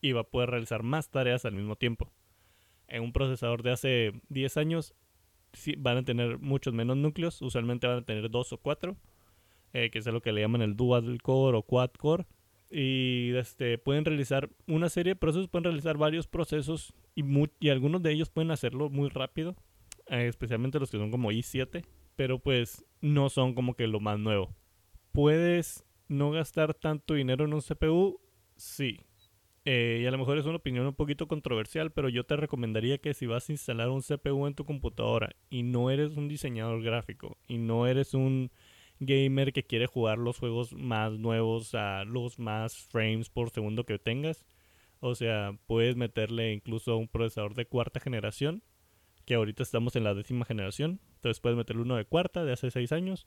y 0.00 0.12
va 0.12 0.22
a 0.22 0.30
poder 0.30 0.50
realizar 0.50 0.82
más 0.82 1.10
tareas 1.10 1.44
al 1.44 1.54
mismo 1.54 1.76
tiempo. 1.76 2.10
En 2.88 3.02
un 3.02 3.12
procesador 3.12 3.62
de 3.62 3.70
hace 3.70 4.12
10 4.30 4.56
años 4.56 4.94
van 5.78 5.98
a 5.98 6.02
tener 6.02 6.38
muchos 6.38 6.74
menos 6.74 6.96
núcleos, 6.96 7.40
usualmente 7.40 7.86
van 7.86 7.98
a 7.98 8.04
tener 8.04 8.28
dos 8.30 8.52
o 8.52 8.58
cuatro, 8.58 8.96
eh, 9.74 9.90
que 9.90 9.98
es 9.98 10.06
lo 10.06 10.22
que 10.22 10.32
le 10.32 10.40
llaman 10.40 10.62
el 10.62 10.76
dual 10.76 11.20
core 11.20 11.58
o 11.58 11.62
quad 11.62 11.90
core. 11.90 12.24
Y 12.70 13.34
este, 13.36 13.76
pueden 13.76 14.04
realizar 14.04 14.48
una 14.66 14.88
serie 14.88 15.12
de 15.12 15.16
procesos, 15.16 15.48
pueden 15.48 15.64
realizar 15.64 15.98
varios 15.98 16.26
procesos 16.26 16.94
y, 17.14 17.22
y 17.60 17.68
algunos 17.68 18.02
de 18.02 18.12
ellos 18.12 18.30
pueden 18.30 18.50
hacerlo 18.50 18.88
muy 18.88 19.10
rápido, 19.10 19.54
eh, 20.08 20.26
especialmente 20.28 20.80
los 20.80 20.90
que 20.90 20.98
son 20.98 21.10
como 21.10 21.30
i7, 21.30 21.84
pero 22.16 22.38
pues 22.38 22.84
no 23.00 23.28
son 23.28 23.54
como 23.54 23.74
que 23.74 23.86
lo 23.86 24.00
más 24.00 24.18
nuevo. 24.18 24.54
¿Puedes 25.12 25.84
no 26.08 26.30
gastar 26.30 26.74
tanto 26.74 27.14
dinero 27.14 27.44
en 27.44 27.54
un 27.54 27.60
CPU? 27.60 28.20
Sí. 28.56 29.00
Eh, 29.64 30.00
y 30.02 30.06
a 30.06 30.10
lo 30.10 30.18
mejor 30.18 30.36
es 30.38 30.44
una 30.44 30.56
opinión 30.56 30.86
un 30.86 30.94
poquito 30.94 31.26
controversial, 31.26 31.90
pero 31.90 32.08
yo 32.08 32.24
te 32.24 32.36
recomendaría 32.36 32.98
que 32.98 33.14
si 33.14 33.26
vas 33.26 33.48
a 33.48 33.52
instalar 33.52 33.88
un 33.88 34.02
CPU 34.02 34.46
en 34.46 34.54
tu 34.54 34.64
computadora 34.64 35.30
y 35.48 35.62
no 35.62 35.90
eres 35.90 36.16
un 36.16 36.28
diseñador 36.28 36.82
gráfico 36.82 37.38
y 37.48 37.58
no 37.58 37.86
eres 37.86 38.14
un 38.14 38.50
gamer 39.00 39.52
que 39.52 39.64
quiere 39.64 39.86
jugar 39.86 40.18
los 40.18 40.38
juegos 40.38 40.72
más 40.72 41.12
nuevos 41.12 41.74
a 41.74 42.04
los 42.04 42.38
más 42.38 42.76
frames 42.76 43.28
por 43.30 43.50
segundo 43.50 43.84
que 43.84 43.98
tengas, 43.98 44.46
o 45.00 45.14
sea, 45.14 45.56
puedes 45.66 45.96
meterle 45.96 46.52
incluso 46.52 46.96
un 46.96 47.08
procesador 47.08 47.54
de 47.54 47.66
cuarta 47.66 48.00
generación, 48.00 48.62
que 49.24 49.34
ahorita 49.34 49.62
estamos 49.62 49.96
en 49.96 50.04
la 50.04 50.14
décima 50.14 50.44
generación, 50.44 51.00
entonces 51.16 51.40
puedes 51.40 51.56
meterle 51.56 51.82
uno 51.82 51.96
de 51.96 52.04
cuarta 52.04 52.44
de 52.44 52.52
hace 52.52 52.70
6 52.70 52.92
años 52.92 53.26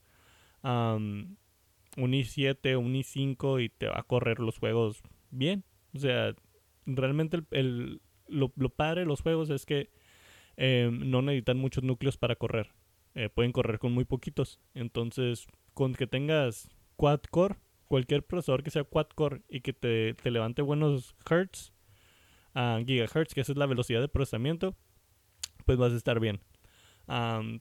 un 1.98 2.12
i7, 2.12 2.78
un 2.78 2.94
i5 2.94 3.64
y 3.64 3.70
te 3.70 3.88
va 3.88 4.00
a 4.00 4.04
correr 4.04 4.40
los 4.40 4.60
juegos 4.60 5.02
bien. 5.32 5.64
O 5.96 6.00
sea, 6.00 6.36
realmente 6.86 7.42
el, 7.52 8.02
lo, 8.28 8.50
padre 8.70 9.02
de 9.02 9.08
los 9.08 9.22
juegos 9.22 9.50
es 9.50 9.66
que 9.66 9.90
em, 10.58 11.10
no 11.10 11.22
necesitan 11.22 11.58
muchos 11.58 11.84
núcleos 11.84 12.18
para 12.18 12.36
correr. 12.36 12.70
Eh, 13.18 13.30
pueden 13.30 13.52
correr 13.52 13.80
con 13.80 13.92
muy 13.92 14.06
poquitos. 14.06 14.60
Entonces, 14.74 15.48
con 15.74 15.94
que 15.94 16.08
tengas 16.08 16.70
quad 16.96 17.22
core, 17.30 17.56
cualquier 17.88 18.24
procesador 18.24 18.64
que 18.64 18.72
sea 18.72 18.84
quad 18.84 19.08
core 19.08 19.42
y 19.50 19.62
que 19.62 19.74
te, 19.74 20.14
te 20.14 20.32
levante 20.32 20.62
buenos 20.62 21.16
hertz, 21.30 21.74
uh, 22.56 22.84
gigahertz, 22.86 23.34
que 23.34 23.42
esa 23.42 23.52
es 23.52 23.58
la 23.58 23.66
velocidad 23.66 24.02
de 24.02 24.08
procesamiento, 24.08 24.76
pues 25.66 25.78
vas 25.78 25.94
a 25.94 25.98
estar 25.98 26.20
bien 26.20 26.40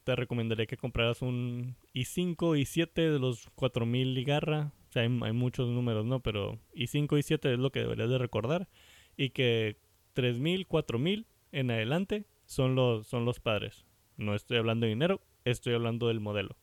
te 0.04 0.16
recomendaría 0.16 0.66
que 0.66 0.76
compraras 0.76 1.22
un 1.22 1.76
i5, 1.94 2.36
i7 2.36 2.92
de 2.94 3.18
los 3.18 3.48
4000 3.54 4.18
y 4.18 4.24
garra. 4.24 4.72
O 4.88 4.92
sea, 4.92 5.02
hay, 5.02 5.08
muchos 5.08 5.68
números, 5.68 6.04
¿no? 6.04 6.20
Pero 6.20 6.58
i5, 6.74 7.08
i7 7.08 7.52
es 7.52 7.58
lo 7.58 7.70
que 7.70 7.80
deberías 7.80 8.10
de 8.10 8.18
recordar. 8.18 8.68
Y 9.16 9.30
que 9.30 9.76
3000, 10.14 10.66
4000 10.66 11.26
en 11.52 11.70
adelante 11.70 12.26
son 12.46 12.74
los, 12.74 13.06
son 13.06 13.24
los 13.24 13.38
padres. 13.38 13.86
No 14.16 14.34
estoy 14.34 14.56
hablando 14.56 14.86
de 14.86 14.90
dinero, 14.90 15.20
estoy 15.50 15.74
hablando 15.74 16.08
del 16.08 16.20
modelo. 16.20 16.56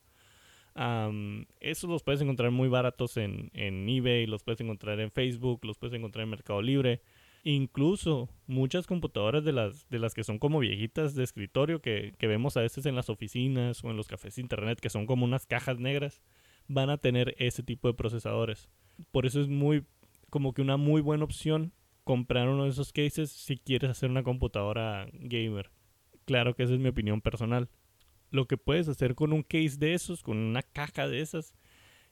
esos 1.60 1.90
los 1.90 2.04
puedes 2.04 2.22
encontrar 2.22 2.52
muy 2.52 2.70
baratos 2.70 3.18
en, 3.18 3.52
en 3.54 3.88
eBay, 3.88 4.26
los 4.26 4.44
puedes 4.44 4.62
encontrar 4.62 5.00
en 5.00 5.12
Facebook, 5.12 5.66
los 5.66 5.78
puedes 5.78 5.94
encontrar 5.94 6.24
en 6.24 6.30
Mercado 6.30 6.62
Libre. 6.62 7.02
Incluso 7.46 8.30
muchas 8.48 8.88
computadoras 8.88 9.44
de 9.44 9.52
las, 9.52 9.90
de 9.90 10.00
las 10.00 10.14
que 10.14 10.24
son 10.24 10.40
como 10.40 10.60
viejitas 10.60 11.14
de 11.14 11.26
escritorio 11.26 11.82
que, 11.82 12.16
vemos 12.22 12.56
a 12.56 12.62
veces 12.62 12.86
en 12.86 12.96
las 12.96 13.10
oficinas 13.10 13.84
o 13.84 13.92
en 13.92 13.98
los 13.98 14.08
cafés 14.08 14.36
de 14.36 14.42
internet, 14.42 14.80
que 14.80 14.90
son 14.90 15.06
como 15.06 15.26
unas 15.26 15.46
cajas 15.46 15.78
negras, 15.78 16.22
van 16.70 16.90
a 16.90 16.98
tener 16.98 17.36
ese 17.38 17.62
tipo 17.62 17.90
de 17.90 17.96
procesadores. 17.96 18.70
Por 19.12 19.26
eso 19.26 19.42
es 19.42 19.50
muy, 19.50 19.84
como 20.30 20.54
que 20.54 20.62
una 20.62 20.78
muy 20.78 21.02
buena 21.02 21.26
opción 21.26 21.74
comprar 22.06 22.48
uno 22.48 22.64
de 22.64 22.70
esos 22.70 22.94
cases 22.94 23.30
si 23.30 23.58
quieres 23.58 23.90
hacer 23.90 24.10
una 24.10 24.24
computadora 24.24 25.08
gamer. 25.12 25.70
Claro 26.24 26.56
que 26.56 26.64
esa 26.64 26.74
es 26.74 26.80
mi 26.80 26.90
opinión 26.90 27.20
personal. 27.20 27.68
Lo 28.34 28.48
que 28.48 28.58
puedes 28.58 28.90
hacer 28.90 29.16
con 29.16 29.32
un 29.32 29.44
case 29.44 29.78
de 29.78 29.94
esos, 29.94 30.24
con 30.24 30.38
una 30.38 30.62
caja 30.62 31.08
de 31.08 31.22
esas, 31.22 31.56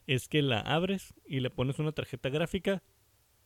es 0.08 0.30
que 0.30 0.42
la 0.42 0.62
abres 0.62 1.14
y 1.26 1.42
le 1.42 1.50
pones 1.50 1.80
una 1.80 1.92
tarjeta 1.92 2.30
gráfica 2.30 2.82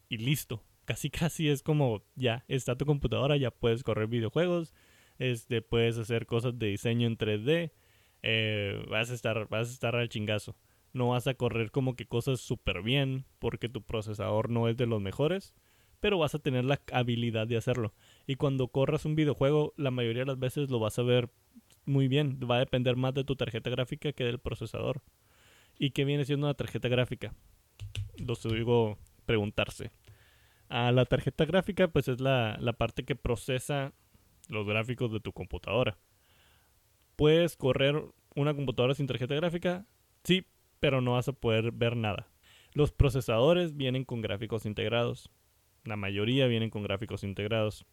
y 0.10 0.18
listo 0.18 0.64
casi 0.86 1.10
casi 1.10 1.50
es 1.50 1.62
como 1.62 2.04
ya 2.16 2.46
está 2.48 2.78
tu 2.78 2.86
computadora, 2.86 3.36
ya 3.38 3.52
puedes 3.52 3.84
correr 3.84 4.08
videojuegos, 4.08 4.74
este, 5.18 5.62
puedes 5.62 5.98
hacer 5.98 6.26
cosas 6.26 6.58
de 6.58 6.68
diseño 6.68 7.08
en 7.08 7.18
3D, 7.18 7.72
eh, 8.22 8.86
vas, 8.90 9.12
a 9.12 9.14
estar, 9.14 9.48
vas 9.50 9.70
a 9.70 9.74
estar 9.74 9.96
al 9.96 10.10
chingazo. 10.10 10.56
No 10.94 11.10
vas 11.10 11.28
a 11.28 11.34
correr 11.34 11.72
como 11.72 11.96
que 11.96 12.06
cosas 12.06 12.40
súper 12.40 12.82
bien 12.82 13.26
porque 13.40 13.68
tu 13.68 13.82
procesador 13.82 14.50
no 14.50 14.70
es 14.70 14.78
de 14.78 14.86
los 14.86 15.02
mejores, 15.02 15.54
pero 16.00 16.18
vas 16.18 16.36
a 16.36 16.40
tener 16.40 16.64
la 16.64 16.82
habilidad 16.94 17.48
de 17.48 17.58
hacerlo. 17.58 17.94
Y 18.28 18.36
cuando 18.36 18.70
corras 18.70 19.04
un 19.04 19.16
videojuego, 19.16 19.74
la 19.76 19.92
mayoría 19.92 20.22
de 20.22 20.28
las 20.28 20.40
veces 20.40 20.70
lo 20.70 20.80
vas 20.80 20.98
a 20.98 21.04
ver 21.04 21.30
muy 21.86 22.08
bien. 22.08 22.40
Va 22.50 22.58
a 22.58 22.60
depender 22.60 22.96
más 22.96 23.14
de 23.14 23.24
tu 23.24 23.36
tarjeta 23.36 23.70
gráfica 23.70 24.12
que 24.12 24.24
del 24.24 24.40
procesador. 24.40 25.02
¿Y 25.78 25.92
qué 25.92 26.06
viene 26.06 26.26
siendo 26.26 26.48
una 26.48 26.54
tarjeta 26.54 26.88
gráfica? 26.88 27.34
Lo 28.18 28.36
digo 28.36 28.98
preguntarse. 29.26 29.92
A 30.70 30.92
la 30.92 31.06
tarjeta 31.06 31.46
gráfica, 31.46 31.88
pues 31.88 32.08
es 32.08 32.20
la, 32.20 32.58
parte 32.78 33.04
que 33.04 33.16
procesa 33.16 33.94
los 34.50 34.66
gráficos 34.66 35.12
de 35.12 35.20
tu 35.20 35.34
computadora. 35.34 35.98
¿Puedes 37.16 37.56
correr 37.56 38.02
una 38.36 38.54
computadora 38.54 38.94
sin 38.94 39.08
tarjeta 39.08 39.36
gráfica? 39.36 39.86
Sí, 40.24 40.46
pero 40.80 41.02
no 41.02 41.14
vas 41.14 41.28
a 41.28 41.34
poder 41.34 41.72
ver 41.72 41.96
nada. 41.96 42.28
Los 42.74 42.92
procesadores 42.92 43.78
vienen 43.78 44.06
con 44.06 44.22
gráficos 44.22 44.66
integrados. 44.66 45.30
La 45.84 45.96
mayoría 45.96 46.48
vienen 46.48 46.70
con 46.70 46.84
gráficos 46.84 47.24
integrados. 47.24 47.86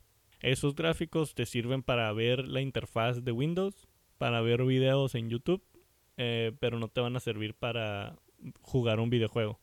Esos 0.42 0.74
gráficos 0.74 1.34
te 1.34 1.46
sirven 1.46 1.82
para 1.82 2.12
ver 2.12 2.46
la 2.46 2.60
interfaz 2.60 3.24
de 3.24 3.32
Windows, 3.32 3.88
para 4.18 4.40
ver 4.42 4.64
videos 4.64 5.14
en 5.14 5.30
YouTube, 5.30 5.64
eh, 6.18 6.52
pero 6.60 6.78
no 6.78 6.88
te 6.88 7.00
van 7.00 7.16
a 7.16 7.20
servir 7.20 7.54
para 7.54 8.16
jugar 8.60 9.00
un 9.00 9.08
videojuego 9.08 9.62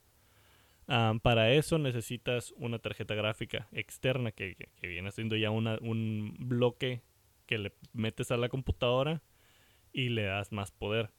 para 1.21 1.51
eso 1.51 1.77
necesitas 1.77 2.53
una 2.57 2.79
tarjeta 2.79 3.13
gráfica 3.13 3.67
externa 3.71 4.31
que, 4.31 4.55
viene 4.81 5.11
siendo 5.11 5.35
ya 5.35 5.51
un 5.51 6.35
bloque 6.39 7.03
que 7.45 7.59
le 7.59 7.73
metes 7.93 8.31
a 8.31 8.37
la 8.37 8.49
computadora 8.49 9.21
y 9.93 10.09
le 10.09 10.23
das 10.23 10.51
más 10.51 10.71
poder. 10.71 11.11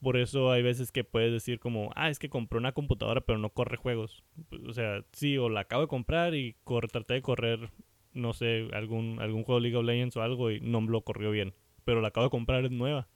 Por 0.00 0.16
eso 0.16 0.50
hay 0.50 0.62
veces 0.62 0.92
que 0.92 1.04
puedes 1.04 1.30
decir 1.30 1.60
como, 1.60 1.90
ah, 1.94 2.08
es 2.08 2.18
que 2.18 2.30
compré 2.30 2.58
una 2.58 2.72
computadora 2.72 3.20
pero 3.20 3.38
no 3.38 3.50
corre 3.50 3.76
juegos. 3.76 4.24
O 4.66 4.72
sea, 4.72 5.04
sí, 5.12 5.36
o 5.36 5.50
la 5.50 5.60
acabo 5.60 5.82
de 5.82 5.88
comprar 5.88 6.34
y 6.34 6.56
traté 6.90 7.14
de 7.14 7.22
correr, 7.22 7.70
no 8.12 8.32
sé, 8.32 8.68
algún, 8.72 9.18
algún 9.20 9.44
juego 9.44 9.60
de 9.60 9.68
League 9.68 9.76
of 9.76 9.84
Legends 9.84 10.16
o 10.16 10.22
algo 10.22 10.50
y 10.50 10.60
no 10.60 10.80
me 10.80 10.90
lo 10.90 11.02
corrió 11.02 11.30
bien. 11.30 11.54
Pero 11.84 12.00
la 12.00 12.08
acabo 12.08 12.26
de 12.26 12.30
comprar, 12.30 12.64
es 12.64 12.70
nueva. 12.70 13.08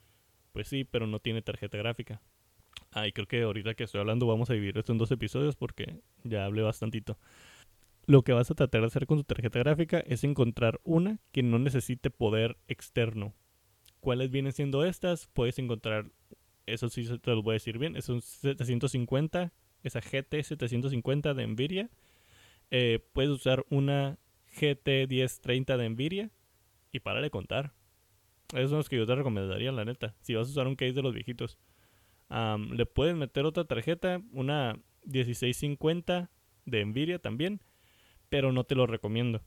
Pues 0.51 0.67
sí, 0.67 0.83
pero 0.83 1.07
no 1.07 1.19
tiene 1.19 1.41
tarjeta 1.41 1.77
gráfica. 1.77 2.21
Ah, 2.91 3.07
y 3.07 3.11
creo 3.11 3.27
que 3.27 3.41
ahorita 3.41 3.73
que 3.73 3.83
estoy 3.83 3.99
hablando 3.99 4.25
vamos 4.25 4.49
a 4.49 4.53
dividir 4.53 4.77
esto 4.77 4.91
en 4.91 4.97
dos 4.97 5.11
episodios 5.11 5.55
porque 5.55 5.99
ya 6.23 6.45
hablé 6.45 6.61
bastantito. 6.61 7.17
Lo 8.07 8.23
que 8.23 8.33
vas 8.33 8.49
a 8.51 8.55
tratar 8.55 8.81
de 8.81 8.87
hacer 8.87 9.07
con 9.07 9.17
tu 9.17 9.23
tarjeta 9.23 9.59
gráfica 9.59 9.99
es 9.99 10.23
encontrar 10.23 10.79
una 10.83 11.19
que 11.31 11.43
no 11.43 11.59
necesite 11.59 12.09
poder 12.09 12.57
externo. 12.67 13.33
¿Cuáles 13.99 14.29
vienen 14.29 14.53
siendo 14.53 14.85
estas? 14.85 15.27
Puedes 15.27 15.57
encontrar, 15.57 16.11
eso 16.67 16.87
sí 16.89 17.05
te 17.19 17.31
lo 17.31 17.41
voy 17.41 17.53
a 17.53 17.53
decir 17.53 17.79
bien, 17.79 17.95
es 17.95 18.07
un 18.07 18.21
750, 18.21 19.51
esa 19.83 19.99
GT 19.99 20.43
750 20.43 21.33
de 21.33 21.47
Nvidia. 21.47 21.89
Eh, 22.71 22.99
puedes 23.13 23.31
usar 23.31 23.65
una 23.69 24.19
GT 24.59 25.07
1030 25.09 25.77
de 25.77 25.89
Nvidia 25.89 26.31
y 26.91 26.99
para 26.99 27.21
de 27.21 27.29
contar. 27.29 27.73
Esos 28.53 28.69
son 28.69 28.77
los 28.79 28.89
que 28.89 28.97
yo 28.97 29.05
te 29.05 29.15
recomendaría, 29.15 29.71
la 29.71 29.85
neta. 29.85 30.15
Si 30.21 30.33
vas 30.35 30.47
a 30.47 30.51
usar 30.51 30.67
un 30.67 30.75
case 30.75 30.93
de 30.93 31.01
los 31.01 31.13
viejitos 31.13 31.57
le 32.29 32.85
puedes 32.85 33.15
meter 33.15 33.45
otra 33.45 33.65
tarjeta, 33.65 34.21
una 34.31 34.79
1650 35.05 36.29
de 36.65 36.85
Nvidia 36.85 37.19
también, 37.19 37.61
pero 38.29 38.51
no 38.51 38.63
te 38.63 38.75
lo 38.75 38.87
recomiendo. 38.87 39.41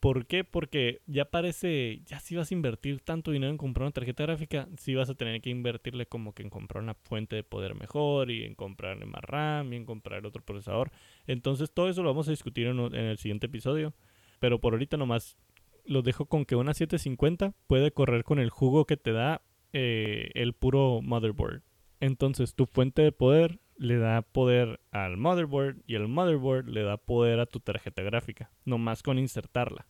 ¿Por 0.00 0.26
qué? 0.26 0.44
Porque 0.44 1.02
ya 1.06 1.24
parece, 1.24 2.02
ya 2.06 2.20
si 2.20 2.36
vas 2.36 2.52
a 2.52 2.54
invertir 2.54 3.00
tanto 3.00 3.32
dinero 3.32 3.50
en 3.50 3.58
comprar 3.58 3.82
una 3.82 3.90
tarjeta 3.90 4.22
gráfica, 4.22 4.68
si 4.76 4.94
vas 4.94 5.10
a 5.10 5.16
tener 5.16 5.40
que 5.40 5.50
invertirle 5.50 6.06
como 6.06 6.34
que 6.34 6.44
en 6.44 6.50
comprar 6.50 6.84
una 6.84 6.94
fuente 6.94 7.34
de 7.34 7.42
poder 7.42 7.74
mejor 7.74 8.30
y 8.30 8.44
en 8.44 8.54
comprarle 8.54 9.06
más 9.06 9.24
RAM 9.24 9.72
y 9.72 9.76
en 9.76 9.84
comprar 9.84 10.24
otro 10.24 10.40
procesador. 10.44 10.92
Entonces 11.26 11.72
todo 11.72 11.88
eso 11.88 12.04
lo 12.04 12.10
vamos 12.10 12.28
a 12.28 12.30
discutir 12.30 12.68
en, 12.68 12.78
el 12.94 13.18
siguiente 13.18 13.46
episodio. 13.46 13.92
Pero 14.38 14.60
por 14.60 14.74
ahorita 14.74 14.96
nomás 14.96 15.36
lo 15.84 16.02
dejo 16.02 16.26
con 16.26 16.44
que 16.44 16.56
una 16.56 16.74
750 16.74 17.54
puede 17.66 17.90
correr 17.92 18.24
con 18.24 18.38
el 18.38 18.50
jugo 18.50 18.84
que 18.84 18.96
te 18.96 19.12
da 19.12 19.42
eh, 19.72 20.30
el 20.34 20.52
puro 20.52 21.00
motherboard. 21.02 21.62
Entonces 22.00 22.54
tu 22.54 22.66
fuente 22.66 23.02
de 23.02 23.12
poder 23.12 23.60
le 23.76 23.96
da 23.96 24.22
poder 24.22 24.80
al 24.90 25.16
motherboard 25.16 25.78
y 25.86 25.94
el 25.94 26.08
motherboard 26.08 26.68
le 26.68 26.82
da 26.82 26.96
poder 26.96 27.40
a 27.40 27.46
tu 27.46 27.60
tarjeta 27.60 28.02
gráfica, 28.02 28.50
nomás 28.64 29.02
con 29.02 29.18
insertarla. 29.18 29.86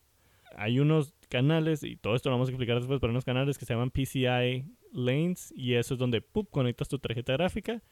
Hay 0.56 0.80
unos 0.80 1.14
canales, 1.28 1.82
y 1.82 1.96
todo 1.96 2.14
esto 2.14 2.30
lo 2.30 2.36
vamos 2.36 2.48
a 2.48 2.52
explicar 2.52 2.76
después, 2.78 3.00
pero 3.00 3.10
unos 3.10 3.24
canales 3.24 3.58
que 3.58 3.64
se 3.64 3.74
llaman 3.74 3.90
PCI 3.90 4.64
lanes 4.92 5.52
y 5.54 5.74
eso 5.74 5.94
es 5.94 6.00
donde 6.00 6.24
conectas 6.50 6.88
tu 6.88 6.98
tarjeta 6.98 7.34
gráfica 7.34 7.82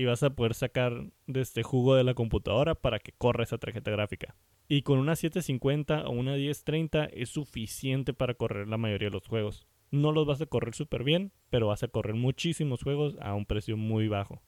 y 0.00 0.06
vas 0.06 0.22
a 0.22 0.30
poder 0.30 0.54
sacar 0.54 1.10
de 1.26 1.42
este 1.42 1.62
jugo 1.62 1.94
de 1.94 2.04
la 2.04 2.14
computadora 2.14 2.74
para 2.74 3.00
que 3.00 3.12
corra 3.12 3.44
esa 3.44 3.58
tarjeta 3.58 3.90
gráfica. 3.90 4.34
Y 4.66 4.80
con 4.80 4.98
una 4.98 5.14
750 5.14 6.08
o 6.08 6.12
una 6.12 6.36
1030 6.36 7.04
es 7.04 7.28
suficiente 7.28 8.14
para 8.14 8.32
correr 8.32 8.66
la 8.66 8.78
mayoría 8.78 9.08
de 9.08 9.12
los 9.12 9.28
juegos. 9.28 9.66
No 9.90 10.10
los 10.12 10.26
vas 10.26 10.40
a 10.40 10.46
correr 10.46 10.74
súper 10.74 11.04
bien, 11.04 11.32
pero 11.50 11.66
vas 11.66 11.82
a 11.82 11.88
correr 11.88 12.14
muchísimos 12.14 12.82
juegos 12.82 13.14
a 13.20 13.34
un 13.34 13.44
precio 13.44 13.76
muy 13.76 14.08
bajo. 14.08 14.40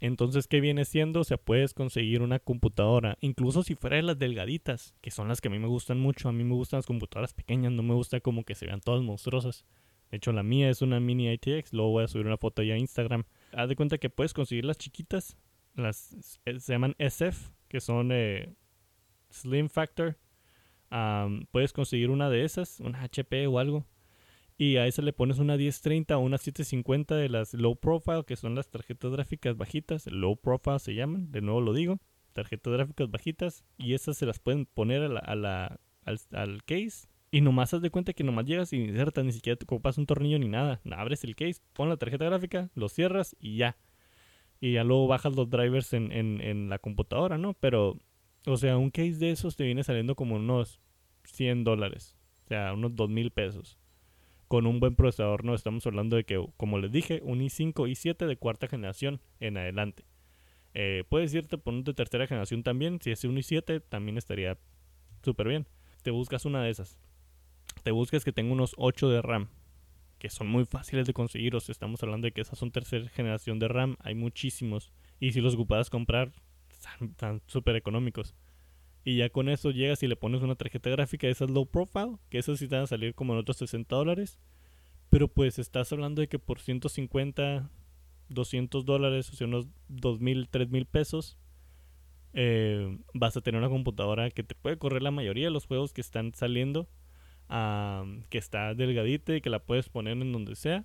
Entonces, 0.00 0.48
¿qué 0.48 0.60
viene 0.60 0.84
siendo? 0.84 1.20
O 1.20 1.24
sea, 1.24 1.36
puedes 1.36 1.72
conseguir 1.72 2.20
una 2.20 2.40
computadora, 2.40 3.16
incluso 3.20 3.62
si 3.62 3.76
fuera 3.76 3.94
de 3.94 4.02
las 4.02 4.18
delgaditas, 4.18 4.96
que 5.02 5.12
son 5.12 5.28
las 5.28 5.40
que 5.40 5.46
a 5.46 5.50
mí 5.52 5.60
me 5.60 5.68
gustan 5.68 6.00
mucho. 6.00 6.28
A 6.28 6.32
mí 6.32 6.42
me 6.42 6.54
gustan 6.54 6.78
las 6.78 6.86
computadoras 6.86 7.32
pequeñas, 7.32 7.70
no 7.70 7.84
me 7.84 7.94
gusta 7.94 8.18
como 8.20 8.42
que 8.42 8.56
se 8.56 8.66
vean 8.66 8.80
todas 8.80 9.02
monstruosas. 9.02 9.64
De 10.10 10.16
hecho, 10.16 10.32
la 10.32 10.42
mía 10.42 10.68
es 10.68 10.82
una 10.82 10.98
mini 10.98 11.30
ITX, 11.30 11.72
luego 11.74 11.90
voy 11.90 12.04
a 12.04 12.08
subir 12.08 12.26
una 12.26 12.38
foto 12.38 12.64
ya 12.64 12.74
a 12.74 12.78
Instagram. 12.78 13.22
Haz 13.52 13.68
de 13.68 13.76
cuenta 13.76 13.98
que 13.98 14.10
puedes 14.10 14.32
conseguir 14.32 14.64
las 14.64 14.78
chiquitas, 14.78 15.36
las 15.74 16.40
eh, 16.44 16.60
se 16.60 16.72
llaman 16.72 16.94
SF, 16.98 17.50
que 17.68 17.80
son 17.80 18.10
eh, 18.12 18.54
Slim 19.30 19.68
Factor. 19.68 20.18
puedes 21.50 21.72
conseguir 21.72 22.10
una 22.10 22.30
de 22.30 22.44
esas, 22.44 22.80
una 22.80 23.02
HP 23.02 23.46
o 23.46 23.58
algo 23.58 23.86
y 24.60 24.76
a 24.76 24.86
esa 24.86 25.00
le 25.00 25.14
pones 25.14 25.38
una 25.38 25.56
1030 25.56 26.18
o 26.18 26.20
una 26.20 26.36
750 26.36 27.16
de 27.16 27.30
las 27.30 27.54
low 27.54 27.76
profile, 27.76 28.24
que 28.26 28.36
son 28.36 28.54
las 28.54 28.68
tarjetas 28.68 29.10
gráficas 29.10 29.56
bajitas, 29.56 30.06
low 30.06 30.36
profile 30.36 30.78
se 30.78 30.94
llaman, 30.94 31.32
de 31.32 31.40
nuevo 31.40 31.62
lo 31.62 31.72
digo, 31.72 31.98
tarjetas 32.34 32.70
gráficas 32.74 33.10
bajitas, 33.10 33.64
y 33.78 33.94
esas 33.94 34.18
se 34.18 34.26
las 34.26 34.38
pueden 34.38 34.66
poner 34.66 35.00
a 35.00 35.34
la, 35.34 35.80
al, 36.04 36.62
case. 36.64 37.08
Y 37.30 37.42
nomás 37.42 37.72
haz 37.74 37.82
de 37.82 37.90
cuenta 37.90 38.12
que 38.12 38.24
nomás 38.24 38.46
llegas 38.46 38.72
y 38.72 38.76
insertas, 38.76 39.24
ni 39.24 39.32
siquiera 39.32 39.56
te 39.56 39.64
ocupas 39.64 39.98
un 39.98 40.06
tornillo 40.06 40.38
ni 40.38 40.48
nada. 40.48 40.80
Abres 40.90 41.22
el 41.24 41.36
case, 41.36 41.60
pon 41.72 41.88
la 41.88 41.96
tarjeta 41.96 42.24
gráfica, 42.24 42.70
lo 42.74 42.88
cierras 42.88 43.36
y 43.38 43.56
ya. 43.56 43.76
Y 44.60 44.72
ya 44.72 44.84
luego 44.84 45.06
bajas 45.06 45.34
los 45.36 45.48
drivers 45.48 45.92
en, 45.92 46.10
en, 46.12 46.40
en 46.40 46.68
la 46.68 46.78
computadora, 46.78 47.38
¿no? 47.38 47.54
Pero, 47.54 47.96
o 48.46 48.56
sea, 48.56 48.76
un 48.76 48.90
case 48.90 49.14
de 49.14 49.30
esos 49.30 49.56
te 49.56 49.64
viene 49.64 49.84
saliendo 49.84 50.16
como 50.16 50.36
unos 50.36 50.80
100 51.24 51.64
dólares. 51.64 52.16
O 52.44 52.48
sea, 52.48 52.72
unos 52.74 52.96
2 52.96 53.08
mil 53.08 53.30
pesos 53.30 53.78
con 54.50 54.66
un 54.66 54.80
buen 54.80 54.96
procesador, 54.96 55.44
no 55.44 55.54
estamos 55.54 55.86
hablando 55.86 56.16
de 56.16 56.24
que, 56.24 56.44
como 56.56 56.80
les 56.80 56.90
dije, 56.90 57.20
un 57.22 57.38
i5, 57.38 57.72
i7 57.72 58.26
de 58.26 58.36
cuarta 58.36 58.66
generación 58.66 59.20
en 59.38 59.56
adelante. 59.56 60.02
Eh, 60.74 61.04
puedes 61.08 61.32
irte 61.32 61.56
por 61.56 61.72
un 61.72 61.84
de 61.84 61.94
tercera 61.94 62.26
generación 62.26 62.64
también, 62.64 63.00
si 63.00 63.12
es 63.12 63.22
un 63.22 63.36
i7 63.36 63.80
también 63.88 64.18
estaría 64.18 64.58
súper 65.22 65.46
bien. 65.46 65.68
Te 66.02 66.10
buscas 66.10 66.46
una 66.46 66.64
de 66.64 66.70
esas. 66.70 66.98
Te 67.82 67.90
buscas 67.90 68.24
que 68.24 68.32
tenga 68.32 68.52
unos 68.52 68.74
8 68.76 69.08
de 69.08 69.22
RAM, 69.22 69.48
que 70.18 70.28
son 70.28 70.48
muy 70.48 70.64
fáciles 70.64 71.06
de 71.06 71.12
conseguir, 71.12 71.56
o 71.56 71.60
sea, 71.60 71.72
estamos 71.72 72.02
hablando 72.02 72.26
de 72.26 72.32
que 72.32 72.40
esas 72.40 72.58
son 72.58 72.70
tercera 72.70 73.08
generación 73.08 73.58
de 73.58 73.68
RAM, 73.68 73.96
hay 74.00 74.14
muchísimos. 74.14 74.92
Y 75.18 75.32
si 75.32 75.40
los 75.40 75.54
ocupas 75.54 75.90
comprar, 75.90 76.32
están 77.00 77.42
súper 77.46 77.76
económicos. 77.76 78.34
Y 79.04 79.16
ya 79.16 79.30
con 79.30 79.48
eso 79.48 79.70
llegas 79.70 80.02
y 80.02 80.08
le 80.08 80.16
pones 80.16 80.42
una 80.42 80.56
tarjeta 80.56 80.90
gráfica 80.90 81.26
de 81.26 81.32
esas 81.32 81.50
low 81.50 81.66
profile, 81.66 82.16
que 82.28 82.38
esas 82.38 82.58
sí 82.58 82.66
van 82.66 82.82
a 82.82 82.86
salir 82.86 83.14
como 83.14 83.32
en 83.32 83.38
otros 83.38 83.56
60 83.56 83.94
dólares. 83.96 84.38
Pero 85.08 85.28
pues 85.28 85.58
estás 85.58 85.92
hablando 85.92 86.20
de 86.20 86.28
que 86.28 86.38
por 86.38 86.60
150, 86.60 87.70
200 88.28 88.84
dólares, 88.84 89.30
o 89.30 89.36
sea, 89.36 89.46
unos 89.46 89.68
2.000, 89.88 90.48
3.000 90.50 90.86
pesos, 90.86 91.38
eh, 92.32 92.98
vas 93.12 93.36
a 93.36 93.40
tener 93.40 93.58
una 93.58 93.70
computadora 93.70 94.30
que 94.30 94.44
te 94.44 94.54
puede 94.54 94.78
correr 94.78 95.02
la 95.02 95.10
mayoría 95.10 95.46
de 95.46 95.50
los 95.50 95.66
juegos 95.66 95.92
que 95.92 96.00
están 96.00 96.32
saliendo, 96.34 96.88
que 97.50 98.38
está 98.38 98.74
delgadita 98.74 99.34
y 99.34 99.40
que 99.40 99.50
la 99.50 99.58
puedes 99.58 99.88
poner 99.88 100.12
en 100.12 100.32
donde 100.32 100.54
sea. 100.54 100.84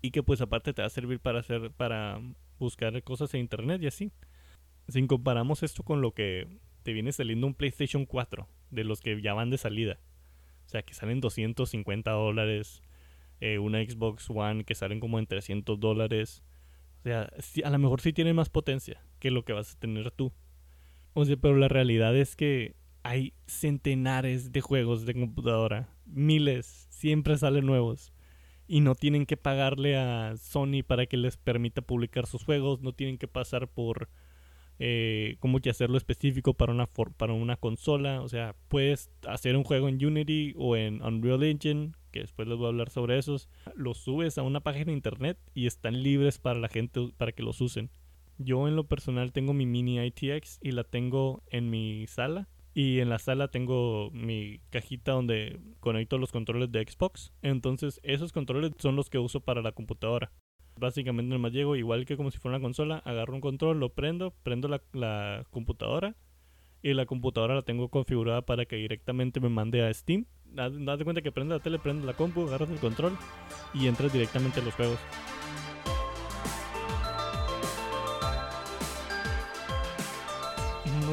Y 0.00 0.10
que 0.10 0.22
pues 0.22 0.40
aparte 0.40 0.72
te 0.72 0.82
va 0.82 0.86
a 0.86 0.90
servir 0.90 1.20
para 1.20 1.40
hacer, 1.40 1.70
para 1.70 2.20
buscar 2.58 3.00
cosas 3.02 3.32
en 3.34 3.40
internet 3.40 3.82
y 3.82 3.86
así. 3.86 4.12
Si 4.88 5.06
comparamos 5.06 5.62
esto 5.62 5.82
con 5.82 6.00
lo 6.00 6.12
que 6.12 6.48
te 6.82 6.92
viene 6.92 7.12
saliendo 7.12 7.46
un 7.46 7.54
PlayStation 7.54 8.06
4 8.06 8.48
de 8.70 8.84
los 8.84 9.00
que 9.00 9.20
ya 9.20 9.34
van 9.34 9.50
de 9.50 9.58
salida. 9.58 10.00
O 10.66 10.68
sea, 10.68 10.82
que 10.82 10.94
salen 10.94 11.20
250 11.20 12.10
dólares. 12.10 12.82
Eh, 13.40 13.58
una 13.58 13.82
Xbox 13.82 14.30
One 14.30 14.64
que 14.64 14.74
salen 14.74 15.00
como 15.00 15.18
en 15.18 15.26
300 15.26 15.78
dólares. 15.78 16.42
O 17.00 17.02
sea, 17.02 17.30
a 17.64 17.70
lo 17.70 17.78
mejor 17.78 18.00
sí 18.00 18.12
tiene 18.12 18.32
más 18.32 18.48
potencia 18.48 19.04
que 19.18 19.30
lo 19.30 19.44
que 19.44 19.52
vas 19.52 19.74
a 19.74 19.78
tener 19.78 20.10
tú. 20.10 20.32
O 21.14 21.24
sea, 21.24 21.36
pero 21.36 21.56
la 21.56 21.68
realidad 21.68 22.16
es 22.16 22.36
que 22.36 22.74
hay 23.02 23.34
centenares 23.46 24.52
de 24.52 24.60
juegos 24.60 25.06
de 25.06 25.14
computadora. 25.14 25.88
Miles. 26.06 26.86
Siempre 26.90 27.36
salen 27.36 27.66
nuevos. 27.66 28.12
Y 28.66 28.80
no 28.80 28.94
tienen 28.94 29.26
que 29.26 29.36
pagarle 29.36 29.96
a 29.96 30.36
Sony 30.36 30.82
para 30.86 31.06
que 31.06 31.16
les 31.16 31.36
permita 31.36 31.82
publicar 31.82 32.26
sus 32.26 32.44
juegos. 32.44 32.80
No 32.80 32.92
tienen 32.92 33.18
que 33.18 33.28
pasar 33.28 33.68
por 33.68 34.08
eh, 34.78 35.36
cómo 35.40 35.60
que 35.60 35.70
hacerlo 35.70 35.96
específico 35.96 36.54
para 36.54 36.72
una, 36.72 36.86
para 36.86 37.32
una 37.32 37.56
consola. 37.56 38.22
O 38.22 38.28
sea, 38.28 38.54
puedes 38.68 39.10
hacer 39.26 39.56
un 39.56 39.64
juego 39.64 39.88
en 39.88 40.04
Unity 40.04 40.54
o 40.56 40.76
en 40.76 41.02
Unreal 41.02 41.42
Engine, 41.42 41.92
que 42.12 42.20
después 42.20 42.48
les 42.48 42.56
voy 42.56 42.66
a 42.66 42.68
hablar 42.68 42.90
sobre 42.90 43.18
esos. 43.18 43.48
Los 43.74 43.98
subes 43.98 44.38
a 44.38 44.42
una 44.42 44.60
página 44.60 44.86
de 44.86 44.92
internet 44.92 45.38
y 45.54 45.66
están 45.66 46.02
libres 46.02 46.38
para 46.38 46.58
la 46.58 46.68
gente 46.68 47.10
para 47.16 47.32
que 47.32 47.42
los 47.42 47.60
usen. 47.60 47.90
Yo 48.38 48.66
en 48.68 48.76
lo 48.76 48.84
personal 48.84 49.32
tengo 49.32 49.52
mi 49.52 49.66
mini 49.66 50.00
ITX 50.00 50.58
y 50.62 50.72
la 50.72 50.84
tengo 50.84 51.42
en 51.50 51.70
mi 51.70 52.06
sala. 52.06 52.48
Y 52.74 53.00
en 53.00 53.10
la 53.10 53.18
sala 53.18 53.48
tengo 53.48 54.10
mi 54.12 54.60
cajita 54.70 55.12
donde 55.12 55.60
conecto 55.80 56.16
los 56.18 56.32
controles 56.32 56.72
de 56.72 56.84
Xbox. 56.84 57.32
Entonces 57.42 58.00
esos 58.02 58.32
controles 58.32 58.72
son 58.78 58.96
los 58.96 59.10
que 59.10 59.18
uso 59.18 59.40
para 59.40 59.62
la 59.62 59.72
computadora. 59.72 60.32
Básicamente 60.76 61.30
nomás 61.30 61.52
llego 61.52 61.76
igual 61.76 62.06
que 62.06 62.16
como 62.16 62.30
si 62.30 62.38
fuera 62.38 62.56
una 62.56 62.62
consola, 62.64 62.98
agarro 63.04 63.34
un 63.34 63.42
control, 63.42 63.78
lo 63.78 63.90
prendo, 63.90 64.32
prendo 64.42 64.68
la, 64.68 65.44
computadora 65.50 66.16
y 66.82 66.94
la 66.94 67.04
computadora 67.04 67.54
la 67.54 67.62
tengo 67.62 67.88
configurada 67.88 68.42
para 68.42 68.64
que 68.64 68.76
directamente 68.76 69.38
me 69.38 69.50
mande 69.50 69.86
a 69.86 69.92
Steam. 69.92 70.24
De 70.44 71.04
cuenta 71.04 71.22
que 71.22 71.32
prende 71.32 71.54
la 71.54 71.60
tele, 71.60 71.78
prende 71.78 72.06
la 72.06 72.14
compu, 72.14 72.42
agarras 72.42 72.70
el 72.70 72.78
control 72.78 73.16
y 73.74 73.86
entras 73.86 74.12
directamente 74.12 74.60
a 74.60 74.64
los 74.64 74.74
juegos. 74.74 74.98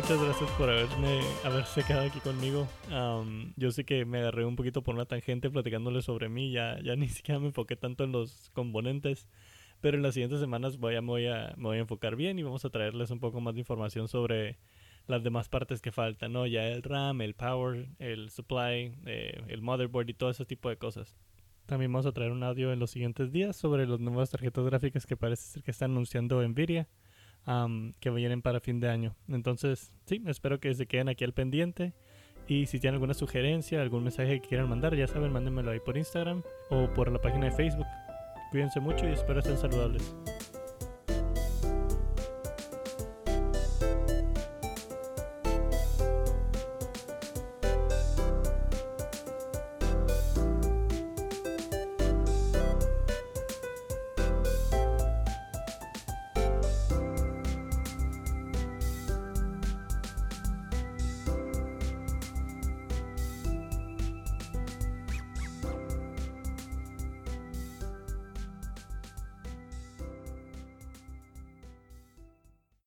Muchas 0.02 0.24
gracias 0.24 0.50
por 0.52 0.70
haberme 0.70 1.20
haberse 1.44 1.84
quedado 1.84 2.08
aquí 2.08 2.22
conmigo. 2.22 2.70
yo 3.58 3.72
sé 3.72 3.84
que 3.84 4.06
me 4.06 4.20
agarré 4.20 4.46
un 4.46 4.56
poquito 4.56 4.82
por 4.82 4.96
una 4.96 5.04
tangente 5.04 5.50
platicándole 5.50 6.02
sobre 6.02 6.30
mí. 6.30 6.52
Ya, 6.52 6.80
ya 6.82 6.96
ni 6.96 7.10
siquiera 7.10 7.38
me 7.38 7.48
enfoqué 7.48 7.76
tanto 7.76 8.06
en 8.06 8.14
los 8.14 8.50
componentes. 8.54 9.28
Pero 9.82 9.98
en 9.98 10.04
las 10.04 10.14
siguientes 10.14 10.40
semanas 10.40 10.78
voy 10.78 10.96
a, 10.96 11.02
voy, 11.02 11.28
a, 11.28 11.54
me 11.58 11.64
voy 11.64 11.78
a 11.78 11.82
enfocar 11.82 12.16
bien 12.16 12.40
y 12.40 12.44
vamos 12.44 12.64
a 12.64 12.70
traerles 12.70 13.12
un 13.12 13.20
poco 13.20 13.42
más 13.42 13.56
de 13.56 13.60
información 13.60 14.08
sobre 14.08 14.58
las 15.06 15.22
demás 15.22 15.50
partes 15.50 15.82
que 15.82 15.92
faltan, 15.92 16.32
¿no? 16.32 16.48
Ya 16.48 16.66
el 16.70 16.82
RAM, 16.82 17.20
el 17.20 17.34
power, 17.34 17.90
el 18.00 18.30
supply, 18.30 18.94
eh, 19.06 19.44
el 19.50 19.62
motherboard 19.62 20.10
y 20.10 20.14
todo 20.14 20.30
ese 20.30 20.46
tipo 20.46 20.70
de 20.70 20.78
cosas. 20.78 21.18
También 21.66 21.92
vamos 21.92 22.06
a 22.06 22.14
traer 22.14 22.32
un 22.32 22.44
audio 22.44 22.72
en 22.72 22.80
los 22.80 22.92
siguientes 22.92 23.34
días 23.34 23.58
sobre 23.58 23.86
las 23.86 24.00
nuevas 24.00 24.30
tarjetas 24.30 24.64
gráficas 24.64 25.06
que 25.06 25.18
parece 25.18 25.44
ser 25.44 25.62
que 25.62 25.72
está 25.72 25.86
anunciando 25.86 26.42
Nvidia, 26.48 26.88
que 27.46 28.10
vienen 28.12 28.42
para 28.42 28.60
fin 28.60 28.80
de 28.80 28.90
año. 28.90 29.16
Entonces, 29.28 29.94
sí, 30.06 30.22
espero 30.28 30.60
que 30.60 30.74
se 30.74 30.86
queden 30.86 31.10
aquí 31.10 31.24
al 31.24 31.34
pendiente. 31.34 31.94
Y 32.48 32.66
si 32.66 32.80
tienen 32.80 32.96
alguna 32.96 33.14
sugerencia, 33.14 33.82
algún 33.82 34.04
mensaje 34.04 34.42
que 34.42 34.48
quieran 34.48 34.70
mandar, 34.70 34.96
ya 34.96 35.08
saben, 35.08 35.32
mándenmelo 35.32 35.72
ahí 35.72 35.80
por 35.80 35.98
Instagram 35.98 36.42
o 36.72 36.92
por 36.94 37.12
la 37.12 37.20
página 37.20 37.46
de 37.46 37.52
Facebook. 37.52 37.86
Cuídense 38.52 38.80
mucho 38.80 39.08
y 39.08 39.12
espero 39.14 39.40
estén 39.40 39.58
saludables. 39.58 40.16